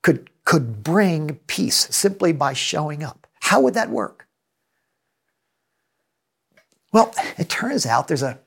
could, 0.03 0.31
could 0.45 0.83
bring 0.83 1.41
peace 1.47 1.89
simply 1.91 2.33
by 2.33 2.53
showing 2.53 3.03
up. 3.03 3.27
How 3.41 3.61
would 3.61 3.75
that 3.75 3.91
work? 3.91 4.27
Well, 6.93 7.13
it 7.37 7.49
turns 7.49 7.85
out 7.85 8.09
there's 8.09 8.23
a 8.23 8.39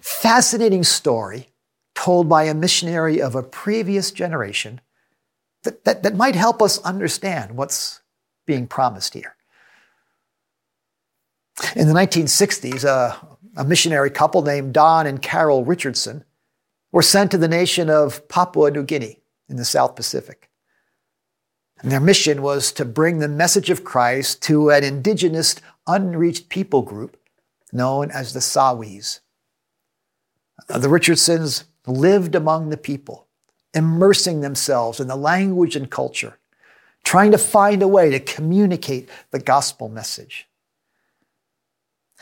fascinating 0.00 0.84
story 0.84 1.48
told 1.94 2.28
by 2.28 2.44
a 2.44 2.54
missionary 2.54 3.20
of 3.20 3.34
a 3.34 3.42
previous 3.42 4.10
generation 4.10 4.80
that, 5.62 5.84
that, 5.84 6.02
that 6.02 6.16
might 6.16 6.34
help 6.34 6.60
us 6.60 6.78
understand 6.82 7.56
what's 7.56 8.00
being 8.46 8.66
promised 8.66 9.14
here. 9.14 9.36
In 11.76 11.86
the 11.86 11.94
1960s, 11.94 12.84
uh, 12.84 13.16
a 13.56 13.64
missionary 13.64 14.10
couple 14.10 14.42
named 14.42 14.72
Don 14.72 15.06
and 15.06 15.20
Carol 15.20 15.64
Richardson 15.64 16.24
were 16.90 17.02
sent 17.02 17.30
to 17.30 17.38
the 17.38 17.48
nation 17.48 17.90
of 17.90 18.26
Papua 18.28 18.70
New 18.70 18.82
Guinea 18.82 19.20
in 19.48 19.56
the 19.56 19.64
South 19.64 19.94
Pacific. 19.94 20.50
And 21.80 21.90
their 21.90 22.00
mission 22.00 22.42
was 22.42 22.72
to 22.72 22.84
bring 22.84 23.18
the 23.18 23.28
message 23.28 23.68
of 23.68 23.84
Christ 23.84 24.42
to 24.44 24.70
an 24.70 24.84
indigenous, 24.84 25.56
unreached 25.86 26.48
people 26.48 26.82
group 26.82 27.16
known 27.72 28.10
as 28.10 28.32
the 28.32 28.40
Sawis. 28.40 29.20
Uh, 30.72 30.78
the 30.78 30.88
Richardsons 30.88 31.64
lived 31.86 32.34
among 32.34 32.70
the 32.70 32.78
people, 32.78 33.26
immersing 33.74 34.40
themselves 34.40 35.00
in 35.00 35.06
the 35.06 35.16
language 35.16 35.76
and 35.76 35.90
culture, 35.90 36.38
trying 37.04 37.30
to 37.30 37.38
find 37.38 37.82
a 37.82 37.88
way 37.88 38.08
to 38.10 38.18
communicate 38.18 39.06
the 39.32 39.38
gospel 39.38 39.90
message. 39.90 40.48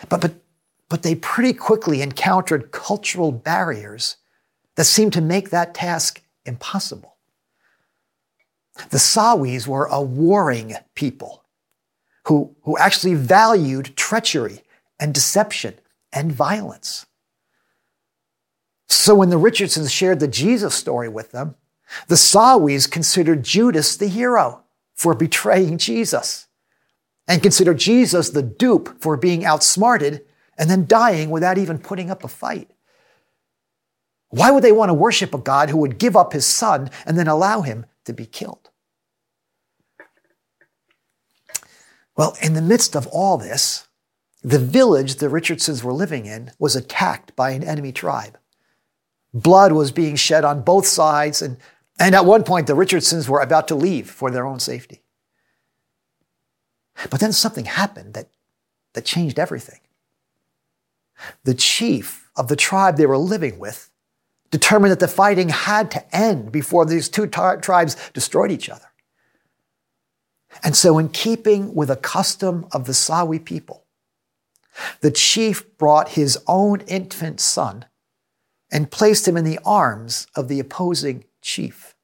But, 0.08 0.20
but, 0.20 0.34
but 0.88 1.04
they 1.04 1.14
pretty 1.14 1.52
quickly 1.52 2.02
encountered 2.02 2.72
cultural 2.72 3.30
barriers 3.30 4.16
that 4.74 4.84
seemed 4.84 5.12
to 5.12 5.20
make 5.20 5.50
that 5.50 5.72
task 5.72 6.20
impossible. 6.44 7.18
The 8.88 8.98
Sawis 8.98 9.68
were 9.68 9.84
a 9.84 10.02
warring 10.02 10.74
people 10.96 11.44
who, 12.26 12.56
who 12.62 12.76
actually 12.78 13.14
valued 13.14 13.94
treachery 13.96 14.62
and 14.98 15.14
deception 15.14 15.74
and 16.12 16.32
violence. 16.32 17.06
So 18.90 19.14
when 19.14 19.30
the 19.30 19.38
Richardsons 19.38 19.92
shared 19.92 20.18
the 20.18 20.26
Jesus 20.26 20.74
story 20.74 21.08
with 21.08 21.30
them, 21.30 21.54
the 22.08 22.16
Sawis 22.16 22.90
considered 22.90 23.44
Judas 23.44 23.96
the 23.96 24.08
hero 24.08 24.64
for 24.94 25.14
betraying 25.14 25.78
Jesus 25.78 26.48
and 27.28 27.40
considered 27.40 27.78
Jesus 27.78 28.30
the 28.30 28.42
dupe 28.42 29.00
for 29.00 29.16
being 29.16 29.44
outsmarted 29.44 30.26
and 30.58 30.68
then 30.68 30.86
dying 30.86 31.30
without 31.30 31.56
even 31.56 31.78
putting 31.78 32.10
up 32.10 32.24
a 32.24 32.28
fight. 32.28 32.72
Why 34.30 34.50
would 34.50 34.64
they 34.64 34.72
want 34.72 34.88
to 34.88 34.94
worship 34.94 35.32
a 35.34 35.38
God 35.38 35.70
who 35.70 35.78
would 35.78 35.98
give 35.98 36.16
up 36.16 36.32
his 36.32 36.44
son 36.44 36.90
and 37.06 37.16
then 37.16 37.28
allow 37.28 37.62
him 37.62 37.86
to 38.06 38.12
be 38.12 38.26
killed? 38.26 38.70
Well, 42.16 42.36
in 42.42 42.54
the 42.54 42.60
midst 42.60 42.96
of 42.96 43.06
all 43.06 43.38
this, 43.38 43.86
the 44.42 44.58
village 44.58 45.16
the 45.16 45.28
Richardsons 45.28 45.84
were 45.84 45.92
living 45.92 46.26
in 46.26 46.50
was 46.58 46.74
attacked 46.74 47.36
by 47.36 47.50
an 47.52 47.62
enemy 47.62 47.92
tribe. 47.92 48.36
Blood 49.32 49.72
was 49.72 49.92
being 49.92 50.16
shed 50.16 50.44
on 50.44 50.62
both 50.62 50.86
sides, 50.86 51.40
and, 51.40 51.56
and 51.98 52.14
at 52.14 52.24
one 52.24 52.42
point 52.42 52.66
the 52.66 52.74
Richardsons 52.74 53.28
were 53.28 53.40
about 53.40 53.68
to 53.68 53.74
leave 53.74 54.10
for 54.10 54.30
their 54.30 54.46
own 54.46 54.58
safety. 54.58 55.02
But 57.10 57.20
then 57.20 57.32
something 57.32 57.64
happened 57.64 58.14
that, 58.14 58.28
that 58.94 59.04
changed 59.04 59.38
everything. 59.38 59.80
The 61.44 61.54
chief 61.54 62.30
of 62.36 62.48
the 62.48 62.56
tribe 62.56 62.96
they 62.96 63.06
were 63.06 63.18
living 63.18 63.58
with 63.58 63.90
determined 64.50 64.90
that 64.90 65.00
the 65.00 65.08
fighting 65.08 65.50
had 65.50 65.90
to 65.92 66.16
end 66.16 66.50
before 66.50 66.84
these 66.84 67.08
two 67.08 67.26
tribes 67.26 67.96
destroyed 68.12 68.50
each 68.50 68.68
other. 68.68 68.86
And 70.64 70.74
so, 70.74 70.98
in 70.98 71.10
keeping 71.10 71.74
with 71.74 71.90
a 71.90 71.96
custom 71.96 72.66
of 72.72 72.86
the 72.86 72.92
Sawi 72.92 73.42
people, 73.44 73.84
the 75.00 75.12
chief 75.12 75.76
brought 75.78 76.10
his 76.10 76.38
own 76.48 76.80
infant 76.82 77.40
son 77.40 77.84
and 78.70 78.90
placed 78.90 79.26
him 79.26 79.36
in 79.36 79.44
the 79.44 79.58
arms 79.64 80.26
of 80.34 80.48
the 80.48 80.60
opposing 80.60 81.24
chief. 81.42 81.94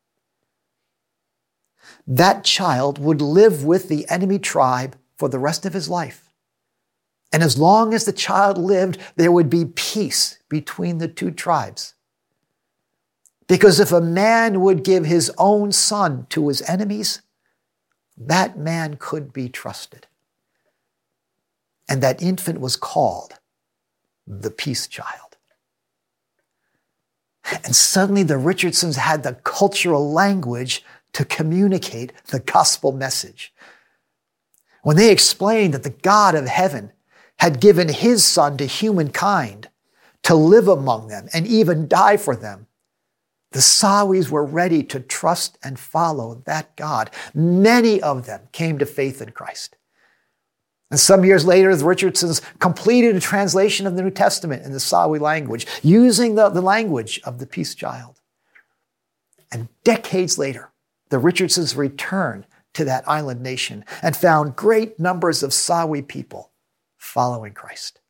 That 2.07 2.45
child 2.45 2.99
would 2.99 3.21
live 3.21 3.65
with 3.65 3.89
the 3.89 4.09
enemy 4.09 4.39
tribe 4.39 4.97
for 5.17 5.29
the 5.29 5.39
rest 5.39 5.67
of 5.67 5.73
his 5.73 5.89
life. 5.89 6.31
And 7.33 7.43
as 7.43 7.59
long 7.59 7.93
as 7.93 8.05
the 8.05 8.13
child 8.13 8.59
lived, 8.59 8.99
there 9.17 9.33
would 9.33 9.51
be 9.51 9.65
peace 9.65 10.39
between 10.49 10.99
the 10.99 11.09
two 11.09 11.31
tribes. 11.31 11.95
Because 13.49 13.79
if 13.81 13.93
a 13.93 14.01
man 14.01 14.61
would 14.61 14.85
give 14.85 15.05
his 15.05 15.31
own 15.39 15.73
son 15.73 16.27
to 16.31 16.49
his 16.49 16.63
enemies, 16.63 17.23
that 18.17 18.59
man 18.59 18.97
could 18.99 19.33
be 19.33 19.49
trusted. 19.49 20.07
And 21.89 22.03
that 22.03 22.23
infant 22.23 22.61
was 22.61 22.77
called 22.77 23.35
the 24.27 24.51
peace 24.51 24.87
child. 24.89 25.26
And 27.65 27.75
suddenly 27.77 28.23
the 28.23 28.39
Richardsons 28.39 28.97
had 28.97 29.23
the 29.23 29.35
cultural 29.35 30.13
language 30.13 30.85
to 31.13 31.25
communicate 31.25 32.13
the 32.27 32.41
gospel 32.41 32.93
message. 32.93 33.53
When 34.83 34.97
they 34.97 35.11
explained 35.11 35.75
that 35.75 35.83
the 35.83 35.91
God 35.91 36.35
of 36.35 36.47
heaven 36.47 36.93
had 37.39 37.61
given 37.61 37.89
his 37.89 38.25
son 38.25 38.57
to 38.57 38.67
humankind 38.67 39.69
to 40.23 40.35
live 40.35 40.69
among 40.69 41.09
them 41.09 41.29
and 41.33 41.47
even 41.47 41.89
die 41.89 42.17
for 42.17 42.35
them, 42.37 42.67
the 43.53 43.61
Sawis 43.61 44.29
were 44.29 44.45
ready 44.45 44.83
to 44.85 45.01
trust 45.01 45.57
and 45.63 45.79
follow 45.79 46.43
that 46.45 46.77
God. 46.77 47.11
Many 47.33 48.03
of 48.03 48.27
them 48.27 48.43
came 48.53 48.79
to 48.79 48.87
faith 48.87 49.23
in 49.23 49.31
Christ. 49.31 49.76
And 50.91 51.01
some 51.01 51.25
years 51.25 51.45
later, 51.45 51.75
the 51.75 51.85
Richardsons 51.85 52.41
completed 52.61 53.17
a 53.17 53.21
translation 53.21 53.87
of 53.87 53.97
the 53.97 54.03
New 54.03 54.11
Testament 54.11 54.65
in 54.65 54.73
the 54.73 54.79
Sawi 54.79 55.21
language, 55.21 55.67
using 55.83 56.37
the, 56.37 56.49
the 56.49 56.61
language 56.61 57.21
of 57.25 57.39
the 57.39 57.47
peace 57.47 57.75
child. 57.75 58.21
And 59.51 59.69
decades 59.85 60.39
later, 60.39 60.71
the 61.11 61.19
Richardsons 61.19 61.77
returned 61.77 62.47
to 62.75 62.85
that 62.85 63.09
island 63.09 63.41
nation 63.41 63.85
and 64.03 64.17
found 64.17 64.55
great 64.55 65.01
numbers 65.01 65.43
of 65.43 65.51
Sawi 65.51 66.07
people 66.07 66.53
following 66.99 67.53
Christ. 67.53 68.01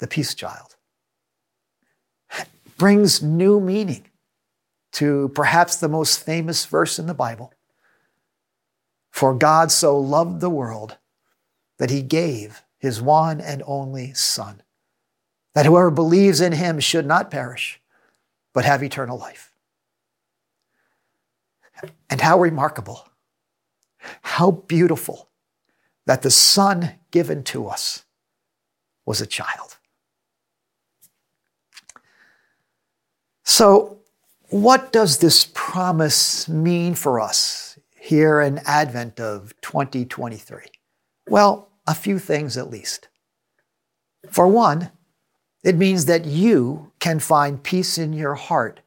The 0.00 0.06
peace 0.06 0.34
child 0.34 0.76
brings 2.76 3.22
new 3.22 3.60
meaning 3.60 4.06
to 4.92 5.30
perhaps 5.34 5.76
the 5.76 5.88
most 5.88 6.24
famous 6.24 6.64
verse 6.66 6.98
in 6.98 7.06
the 7.06 7.14
Bible 7.14 7.52
for 9.18 9.34
God 9.34 9.72
so 9.72 9.98
loved 9.98 10.40
the 10.40 10.48
world 10.48 10.96
that 11.80 11.90
he 11.90 12.02
gave 12.02 12.62
his 12.78 13.02
one 13.02 13.40
and 13.40 13.64
only 13.66 14.14
Son, 14.14 14.62
that 15.56 15.66
whoever 15.66 15.90
believes 15.90 16.40
in 16.40 16.52
him 16.52 16.78
should 16.78 17.04
not 17.04 17.28
perish, 17.28 17.80
but 18.54 18.64
have 18.64 18.80
eternal 18.80 19.18
life. 19.18 19.52
And 22.08 22.20
how 22.20 22.38
remarkable, 22.38 23.08
how 24.22 24.52
beautiful 24.52 25.28
that 26.06 26.22
the 26.22 26.30
Son 26.30 26.92
given 27.10 27.42
to 27.42 27.66
us 27.66 28.04
was 29.04 29.20
a 29.20 29.26
child. 29.26 29.78
So, 33.44 33.98
what 34.50 34.92
does 34.92 35.18
this 35.18 35.50
promise 35.52 36.48
mean 36.48 36.94
for 36.94 37.18
us 37.18 37.67
here 38.08 38.40
in 38.40 38.58
Advent 38.64 39.20
of 39.20 39.52
2023? 39.60 40.62
Well, 41.28 41.68
a 41.86 41.94
few 41.94 42.18
things 42.18 42.56
at 42.56 42.70
least. 42.70 43.08
For 44.30 44.48
one, 44.48 44.90
it 45.62 45.76
means 45.76 46.06
that 46.06 46.24
you 46.24 46.92
can 47.00 47.18
find 47.18 47.62
peace 47.62 47.98
in 47.98 48.14
your 48.14 48.34
heart 48.34 48.80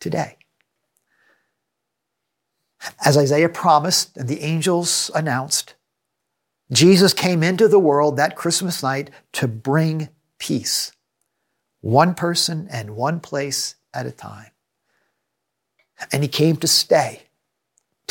today. 0.00 0.38
As 3.04 3.16
Isaiah 3.16 3.48
promised 3.48 4.16
and 4.16 4.28
the 4.28 4.42
angels 4.42 5.08
announced, 5.14 5.74
Jesus 6.72 7.14
came 7.14 7.44
into 7.44 7.68
the 7.68 7.78
world 7.78 8.16
that 8.16 8.34
Christmas 8.34 8.82
night 8.82 9.10
to 9.34 9.46
bring 9.46 10.08
peace 10.40 10.90
one 11.80 12.14
person 12.14 12.66
and 12.70 12.96
one 12.96 13.20
place 13.20 13.76
at 13.92 14.04
a 14.04 14.10
time. 14.10 14.50
And 16.10 16.24
he 16.24 16.28
came 16.28 16.56
to 16.56 16.66
stay, 16.66 17.23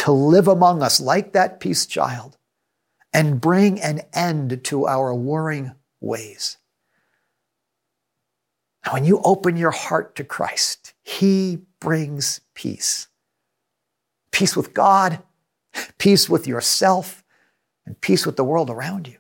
to 0.03 0.11
live 0.11 0.49
among 0.49 0.83
us 0.83 0.99
like 0.99 1.31
that 1.31 1.61
peace 1.61 1.85
child, 1.85 2.37
and 3.13 3.39
bring 3.39 3.79
an 3.79 4.01
end 4.11 4.61
to 4.65 4.85
our 4.85 5.15
warring 5.15 5.71
ways. 6.01 6.57
when 8.91 9.05
you 9.05 9.21
open 9.23 9.55
your 9.55 9.71
heart 9.71 10.13
to 10.13 10.25
Christ, 10.25 10.93
he 11.03 11.59
brings 11.79 12.41
peace 12.53 13.07
peace 14.31 14.57
with 14.57 14.73
God, 14.73 15.23
peace 15.99 16.27
with 16.27 16.47
yourself, 16.47 17.23
and 17.85 18.01
peace 18.01 18.25
with 18.25 18.35
the 18.35 18.43
world 18.43 18.69
around 18.69 19.07
you. 19.07 19.19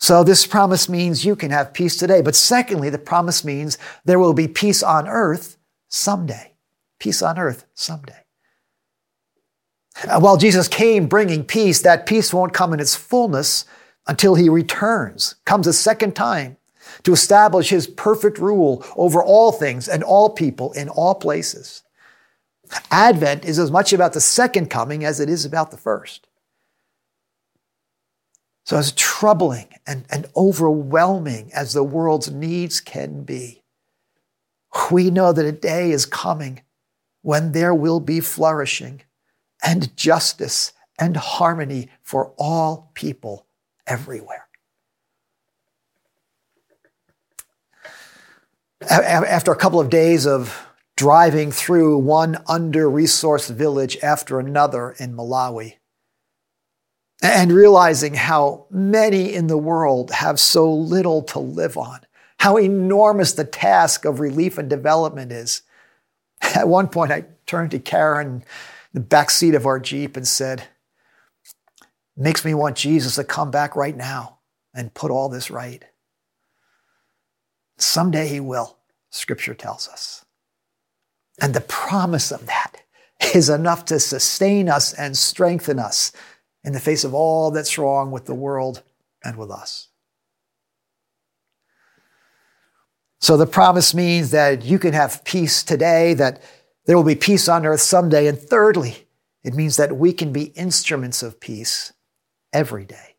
So, 0.00 0.24
this 0.24 0.46
promise 0.46 0.88
means 0.88 1.26
you 1.26 1.36
can 1.36 1.50
have 1.50 1.74
peace 1.74 1.98
today. 1.98 2.22
But 2.22 2.36
secondly, 2.36 2.88
the 2.88 2.98
promise 2.98 3.44
means 3.44 3.76
there 4.06 4.18
will 4.18 4.32
be 4.32 4.48
peace 4.48 4.82
on 4.82 5.06
earth 5.06 5.58
someday. 5.88 6.54
Peace 6.98 7.22
on 7.22 7.38
earth 7.38 7.64
someday. 7.74 8.24
While 10.18 10.36
Jesus 10.36 10.68
came 10.68 11.06
bringing 11.06 11.44
peace, 11.44 11.82
that 11.82 12.06
peace 12.06 12.32
won't 12.32 12.52
come 12.52 12.72
in 12.72 12.80
its 12.80 12.94
fullness 12.94 13.64
until 14.06 14.34
he 14.34 14.48
returns, 14.48 15.36
comes 15.44 15.66
a 15.66 15.72
second 15.72 16.14
time 16.14 16.56
to 17.02 17.12
establish 17.12 17.70
his 17.70 17.86
perfect 17.86 18.38
rule 18.38 18.84
over 18.96 19.22
all 19.22 19.52
things 19.52 19.88
and 19.88 20.02
all 20.02 20.30
people 20.30 20.72
in 20.72 20.88
all 20.88 21.14
places. 21.14 21.82
Advent 22.90 23.44
is 23.44 23.58
as 23.58 23.70
much 23.70 23.92
about 23.92 24.12
the 24.12 24.20
second 24.20 24.70
coming 24.70 25.04
as 25.04 25.20
it 25.20 25.28
is 25.28 25.44
about 25.44 25.70
the 25.70 25.76
first. 25.76 26.26
So, 28.64 28.76
as 28.76 28.92
troubling 28.92 29.68
and, 29.86 30.04
and 30.10 30.26
overwhelming 30.36 31.50
as 31.54 31.72
the 31.72 31.82
world's 31.82 32.30
needs 32.30 32.80
can 32.80 33.24
be, 33.24 33.62
we 34.90 35.10
know 35.10 35.32
that 35.32 35.46
a 35.46 35.52
day 35.52 35.90
is 35.90 36.04
coming 36.04 36.60
when 37.22 37.52
there 37.52 37.74
will 37.74 38.00
be 38.00 38.20
flourishing 38.20 39.02
and 39.62 39.96
justice 39.96 40.72
and 40.98 41.16
harmony 41.16 41.88
for 42.02 42.32
all 42.38 42.90
people 42.94 43.46
everywhere. 43.86 44.46
After 48.88 49.52
a 49.52 49.56
couple 49.56 49.80
of 49.80 49.90
days 49.90 50.26
of 50.26 50.66
driving 50.96 51.50
through 51.52 51.98
one 51.98 52.42
under 52.46 52.88
resourced 52.88 53.52
village 53.52 53.96
after 54.02 54.38
another 54.38 54.92
in 54.98 55.14
Malawi, 55.14 55.74
and 57.22 57.52
realizing 57.52 58.14
how 58.14 58.66
many 58.70 59.34
in 59.34 59.48
the 59.48 59.58
world 59.58 60.12
have 60.12 60.38
so 60.38 60.72
little 60.72 61.22
to 61.22 61.40
live 61.40 61.76
on, 61.76 62.00
how 62.38 62.56
enormous 62.56 63.32
the 63.32 63.44
task 63.44 64.04
of 64.04 64.20
relief 64.20 64.58
and 64.58 64.70
development 64.70 65.32
is. 65.32 65.62
At 66.54 66.68
one 66.68 66.88
point, 66.88 67.12
I 67.12 67.24
turned 67.46 67.70
to 67.72 67.78
Karen, 67.78 68.26
in 68.28 68.44
the 68.92 69.00
back 69.00 69.30
seat 69.30 69.54
of 69.54 69.66
our 69.66 69.78
Jeep, 69.78 70.16
and 70.16 70.26
said, 70.26 70.64
Makes 72.16 72.44
me 72.44 72.52
want 72.54 72.76
Jesus 72.76 73.14
to 73.14 73.24
come 73.24 73.50
back 73.50 73.76
right 73.76 73.96
now 73.96 74.38
and 74.74 74.92
put 74.92 75.10
all 75.10 75.28
this 75.28 75.50
right. 75.50 75.84
Someday 77.78 78.26
he 78.26 78.40
will, 78.40 78.76
scripture 79.10 79.54
tells 79.54 79.88
us. 79.88 80.24
And 81.40 81.54
the 81.54 81.60
promise 81.60 82.32
of 82.32 82.46
that 82.46 82.82
is 83.34 83.48
enough 83.48 83.84
to 83.86 84.00
sustain 84.00 84.68
us 84.68 84.92
and 84.92 85.16
strengthen 85.16 85.78
us 85.78 86.12
in 86.64 86.72
the 86.72 86.80
face 86.80 87.04
of 87.04 87.14
all 87.14 87.50
that's 87.50 87.78
wrong 87.78 88.10
with 88.10 88.26
the 88.26 88.34
world 88.34 88.82
and 89.24 89.36
with 89.36 89.50
us. 89.50 89.87
So 93.20 93.36
the 93.36 93.46
promise 93.46 93.94
means 93.94 94.30
that 94.30 94.64
you 94.64 94.78
can 94.78 94.92
have 94.92 95.24
peace 95.24 95.62
today, 95.62 96.14
that 96.14 96.42
there 96.86 96.96
will 96.96 97.04
be 97.04 97.14
peace 97.14 97.48
on 97.48 97.66
earth 97.66 97.80
someday. 97.80 98.26
And 98.26 98.38
thirdly, 98.38 99.06
it 99.42 99.54
means 99.54 99.76
that 99.76 99.96
we 99.96 100.12
can 100.12 100.32
be 100.32 100.44
instruments 100.44 101.22
of 101.22 101.40
peace 101.40 101.92
every 102.52 102.84
day. 102.84 103.16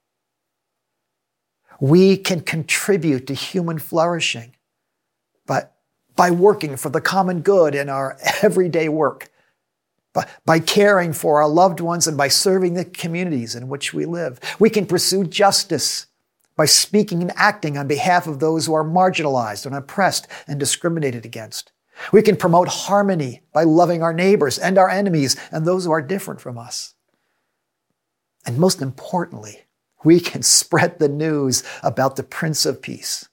We 1.81 2.17
can 2.17 2.41
contribute 2.41 3.27
to 3.27 3.33
human 3.33 3.79
flourishing 3.79 4.55
but 5.49 5.75
by 6.15 6.29
working 6.29 6.77
for 6.77 6.89
the 6.89 7.01
common 7.01 7.41
good 7.41 7.73
in 7.73 7.89
our 7.89 8.19
everyday 8.43 8.87
work, 8.87 9.31
by, 10.13 10.27
by 10.45 10.59
caring 10.59 11.11
for 11.11 11.41
our 11.41 11.49
loved 11.49 11.79
ones 11.79 12.07
and 12.07 12.15
by 12.15 12.27
serving 12.27 12.75
the 12.75 12.85
communities 12.85 13.55
in 13.55 13.67
which 13.67 13.91
we 13.91 14.05
live. 14.05 14.39
We 14.59 14.69
can 14.69 14.85
pursue 14.85 15.23
justice 15.23 16.05
by 16.59 16.65
speaking 16.65 17.21
and 17.21 17.31
acting 17.37 17.77
on 17.77 17.87
behalf 17.87 18.27
of 18.27 18.39
those 18.39 18.65
who 18.65 18.73
are 18.73 18.83
marginalized 18.83 19.65
and 19.65 19.73
oppressed 19.73 20.27
and 20.45 20.59
discriminated 20.59 21.23
against. 21.23 21.71
We 22.11 22.21
can 22.21 22.35
promote 22.35 22.67
harmony 22.67 23.43
by 23.53 23.63
loving 23.63 24.03
our 24.03 24.11
neighbors 24.13 24.59
and 24.59 24.77
our 24.77 24.89
enemies 24.89 25.37
and 25.53 25.65
those 25.65 25.85
who 25.85 25.91
are 25.91 26.01
different 26.01 26.41
from 26.41 26.57
us. 26.57 26.95
And 28.45 28.57
most 28.57 28.81
importantly, 28.81 29.61
we 30.03 30.19
can 30.19 30.43
spread 30.43 30.99
the 30.99 31.07
news 31.07 31.63
about 31.81 32.17
the 32.17 32.23
Prince 32.23 32.65
of 32.65 32.81
Peace 32.81 33.29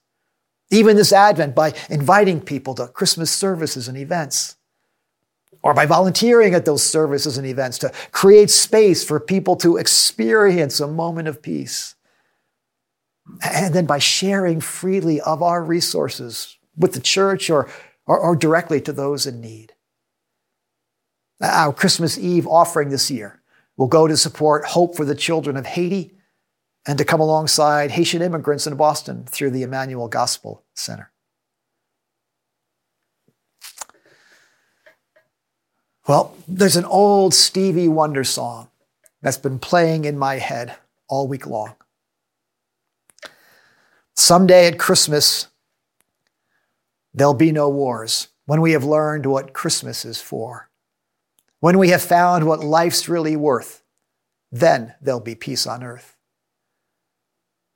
even 0.69 0.95
this 0.95 1.13
Advent, 1.13 1.53
by 1.55 1.73
inviting 1.89 2.41
people 2.41 2.75
to 2.75 2.87
Christmas 2.87 3.29
services 3.31 3.89
and 3.89 3.97
events, 3.97 4.55
or 5.63 5.73
by 5.73 5.85
volunteering 5.85 6.53
at 6.53 6.63
those 6.63 6.83
services 6.83 7.37
and 7.37 7.47
events 7.47 7.77
to 7.79 7.91
create 8.11 8.49
space 8.49 9.03
for 9.03 9.19
people 9.19 9.57
to 9.57 9.75
experience 9.77 10.79
a 10.79 10.87
moment 10.87 11.27
of 11.27 11.41
peace. 11.41 11.95
And 13.43 13.73
then 13.73 13.85
by 13.85 13.99
sharing 13.99 14.61
freely 14.61 15.19
of 15.21 15.41
our 15.41 15.63
resources 15.63 16.57
with 16.77 16.93
the 16.93 16.99
church 16.99 17.49
or, 17.49 17.69
or, 18.05 18.19
or 18.19 18.35
directly 18.35 18.81
to 18.81 18.93
those 18.93 19.25
in 19.25 19.41
need. 19.41 19.73
Our 21.41 21.73
Christmas 21.73 22.17
Eve 22.17 22.47
offering 22.47 22.89
this 22.89 23.11
year 23.11 23.41
will 23.75 23.87
go 23.87 24.07
to 24.07 24.17
support 24.17 24.65
Hope 24.65 24.95
for 24.95 25.05
the 25.05 25.15
Children 25.15 25.55
of 25.57 25.65
Haiti 25.65 26.13
and 26.87 26.97
to 26.97 27.05
come 27.05 27.19
alongside 27.19 27.91
Haitian 27.91 28.21
immigrants 28.21 28.65
in 28.65 28.75
Boston 28.75 29.25
through 29.25 29.51
the 29.51 29.63
Emmanuel 29.63 30.07
Gospel 30.07 30.63
Center. 30.73 31.11
Well, 36.07 36.33
there's 36.47 36.77
an 36.77 36.85
old 36.85 37.33
Stevie 37.33 37.89
Wonder 37.89 38.23
song 38.23 38.69
that's 39.21 39.37
been 39.37 39.59
playing 39.59 40.05
in 40.05 40.17
my 40.17 40.35
head 40.35 40.75
all 41.09 41.27
week 41.27 41.45
long. 41.45 41.75
Someday 44.17 44.65
at 44.65 44.79
Christmas, 44.79 45.47
there'll 47.13 47.35
be 47.35 47.51
no 47.51 47.69
wars 47.69 48.29
when 48.47 48.61
we 48.61 48.71
have 48.71 48.83
learned 48.83 49.27
what 49.27 49.53
Christmas 49.53 50.05
is 50.05 50.19
for. 50.19 50.71
When 51.59 51.77
we 51.77 51.89
have 51.89 52.01
found 52.01 52.47
what 52.47 52.59
life's 52.59 53.07
really 53.07 53.35
worth, 53.35 53.83
then 54.51 54.95
there'll 54.99 55.19
be 55.19 55.35
peace 55.35 55.67
on 55.67 55.83
earth. 55.83 56.15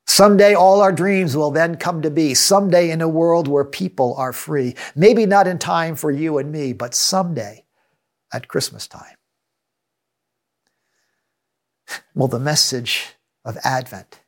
Someday 0.07 0.55
all 0.55 0.81
our 0.81 0.91
dreams 0.91 1.37
will 1.37 1.51
then 1.51 1.77
come 1.77 2.01
to 2.01 2.09
be. 2.09 2.33
Someday 2.33 2.89
in 2.89 3.01
a 3.01 3.07
world 3.07 3.47
where 3.47 3.63
people 3.63 4.15
are 4.15 4.33
free. 4.33 4.75
Maybe 4.95 5.27
not 5.27 5.47
in 5.47 5.59
time 5.59 5.95
for 5.95 6.09
you 6.09 6.39
and 6.39 6.51
me, 6.51 6.73
but 6.73 6.95
someday 6.95 7.65
at 8.33 8.47
Christmas 8.47 8.87
time. 8.87 9.15
Well, 12.15 12.27
the 12.27 12.39
message 12.39 13.13
of 13.45 13.57
Advent 13.63 14.20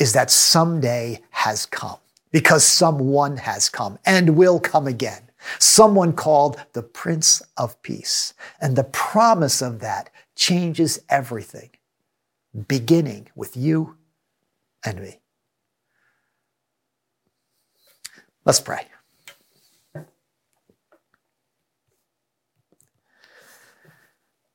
is 0.00 0.14
that 0.14 0.30
someday 0.30 1.20
has 1.30 1.66
come 1.66 1.98
because 2.32 2.64
someone 2.64 3.36
has 3.36 3.68
come 3.68 3.98
and 4.06 4.36
will 4.36 4.58
come 4.58 4.86
again. 4.86 5.22
Someone 5.58 6.14
called 6.14 6.56
the 6.72 6.82
Prince 6.82 7.42
of 7.56 7.80
Peace. 7.82 8.34
And 8.60 8.76
the 8.76 8.84
promise 8.84 9.62
of 9.62 9.80
that 9.80 10.10
changes 10.34 11.00
everything, 11.08 11.70
beginning 12.66 13.28
with 13.34 13.56
you 13.56 13.96
and 14.84 15.00
me. 15.00 15.20
Let's 18.44 18.60
pray. 18.60 18.86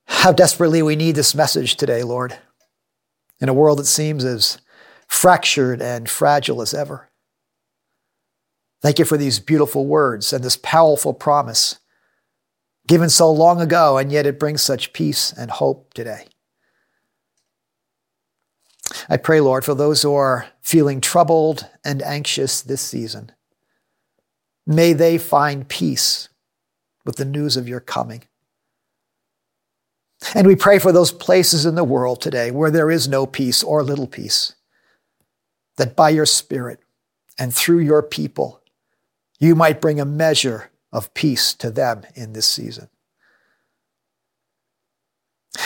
How 0.08 0.32
desperately 0.32 0.82
we 0.82 0.96
need 0.96 1.14
this 1.14 1.36
message 1.36 1.76
today, 1.76 2.02
Lord, 2.02 2.36
in 3.40 3.48
a 3.48 3.54
world 3.54 3.78
that 3.78 3.86
seems 3.86 4.26
as 4.26 4.60
fractured 5.08 5.82
and 5.82 6.10
fragile 6.10 6.62
as 6.62 6.74
ever. 6.74 7.10
Thank 8.82 9.00
you 9.00 9.06
for 9.06 9.18
these 9.18 9.40
beautiful 9.40 9.86
words 9.86 10.32
and 10.34 10.44
this 10.44 10.58
powerful 10.58 11.14
promise 11.14 11.80
given 12.88 13.10
so 13.10 13.32
long 13.32 13.60
ago, 13.62 13.98
and 13.98 14.12
yet 14.12 14.26
it 14.26 14.40
brings 14.40 14.62
such 14.62 14.94
peace 14.94 15.32
and 15.32 15.50
hope 15.50 15.94
today. 15.94 16.28
I 19.10 19.18
pray, 19.18 19.42
Lord, 19.42 19.66
for 19.66 19.74
those 19.74 20.02
who 20.02 20.14
are 20.14 20.48
feeling 20.62 21.02
troubled 21.02 21.68
and 21.84 22.02
anxious 22.04 22.62
this 22.62 22.82
season. 22.82 23.32
May 24.68 24.94
they 24.94 25.18
find 25.18 25.68
peace 25.68 26.30
with 27.06 27.18
the 27.18 27.26
news 27.26 27.56
of 27.58 27.68
your 27.68 27.80
coming. 27.80 28.24
And 30.34 30.48
we 30.48 30.56
pray 30.56 30.80
for 30.80 30.92
those 30.92 31.12
places 31.12 31.66
in 31.66 31.76
the 31.76 31.84
world 31.84 32.22
today 32.22 32.50
where 32.50 32.72
there 32.72 32.90
is 32.90 33.08
no 33.08 33.26
peace 33.28 33.62
or 33.62 33.84
little 33.84 34.08
peace, 34.08 34.55
that 35.78 35.96
by 35.96 36.10
your 36.10 36.26
Spirit 36.26 36.80
and 37.38 37.54
through 37.54 37.80
your 37.80 38.02
people, 38.02 38.62
you 39.40 39.56
might 39.56 39.82
bring 39.82 40.00
a 40.00 40.06
measure 40.06 40.72
of 40.92 41.14
peace 41.14 41.54
to 41.54 41.70
them 41.70 42.04
in 42.16 42.34
this 42.34 42.48
season. 42.48 42.88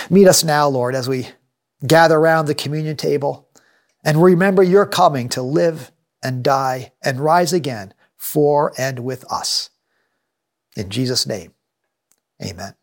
Meet 0.10 0.28
us 0.28 0.44
now, 0.44 0.68
Lord, 0.68 0.96
as 0.96 1.08
we 1.08 1.30
gather 1.86 2.18
around 2.18 2.46
the 2.46 2.56
communion 2.56 2.98
table 2.98 3.50
and 4.04 4.22
remember 4.22 4.64
your 4.64 4.86
coming 4.86 5.30
to 5.30 5.42
live 5.42 5.92
and 6.24 6.44
die 6.44 6.94
and 7.04 7.20
rise 7.20 7.54
again 7.54 7.94
for 8.18 8.74
and 8.78 9.00
with 9.00 9.30
us. 9.32 9.70
In 10.76 10.90
Jesus' 10.90 11.26
name, 11.26 11.54
amen. 12.44 12.74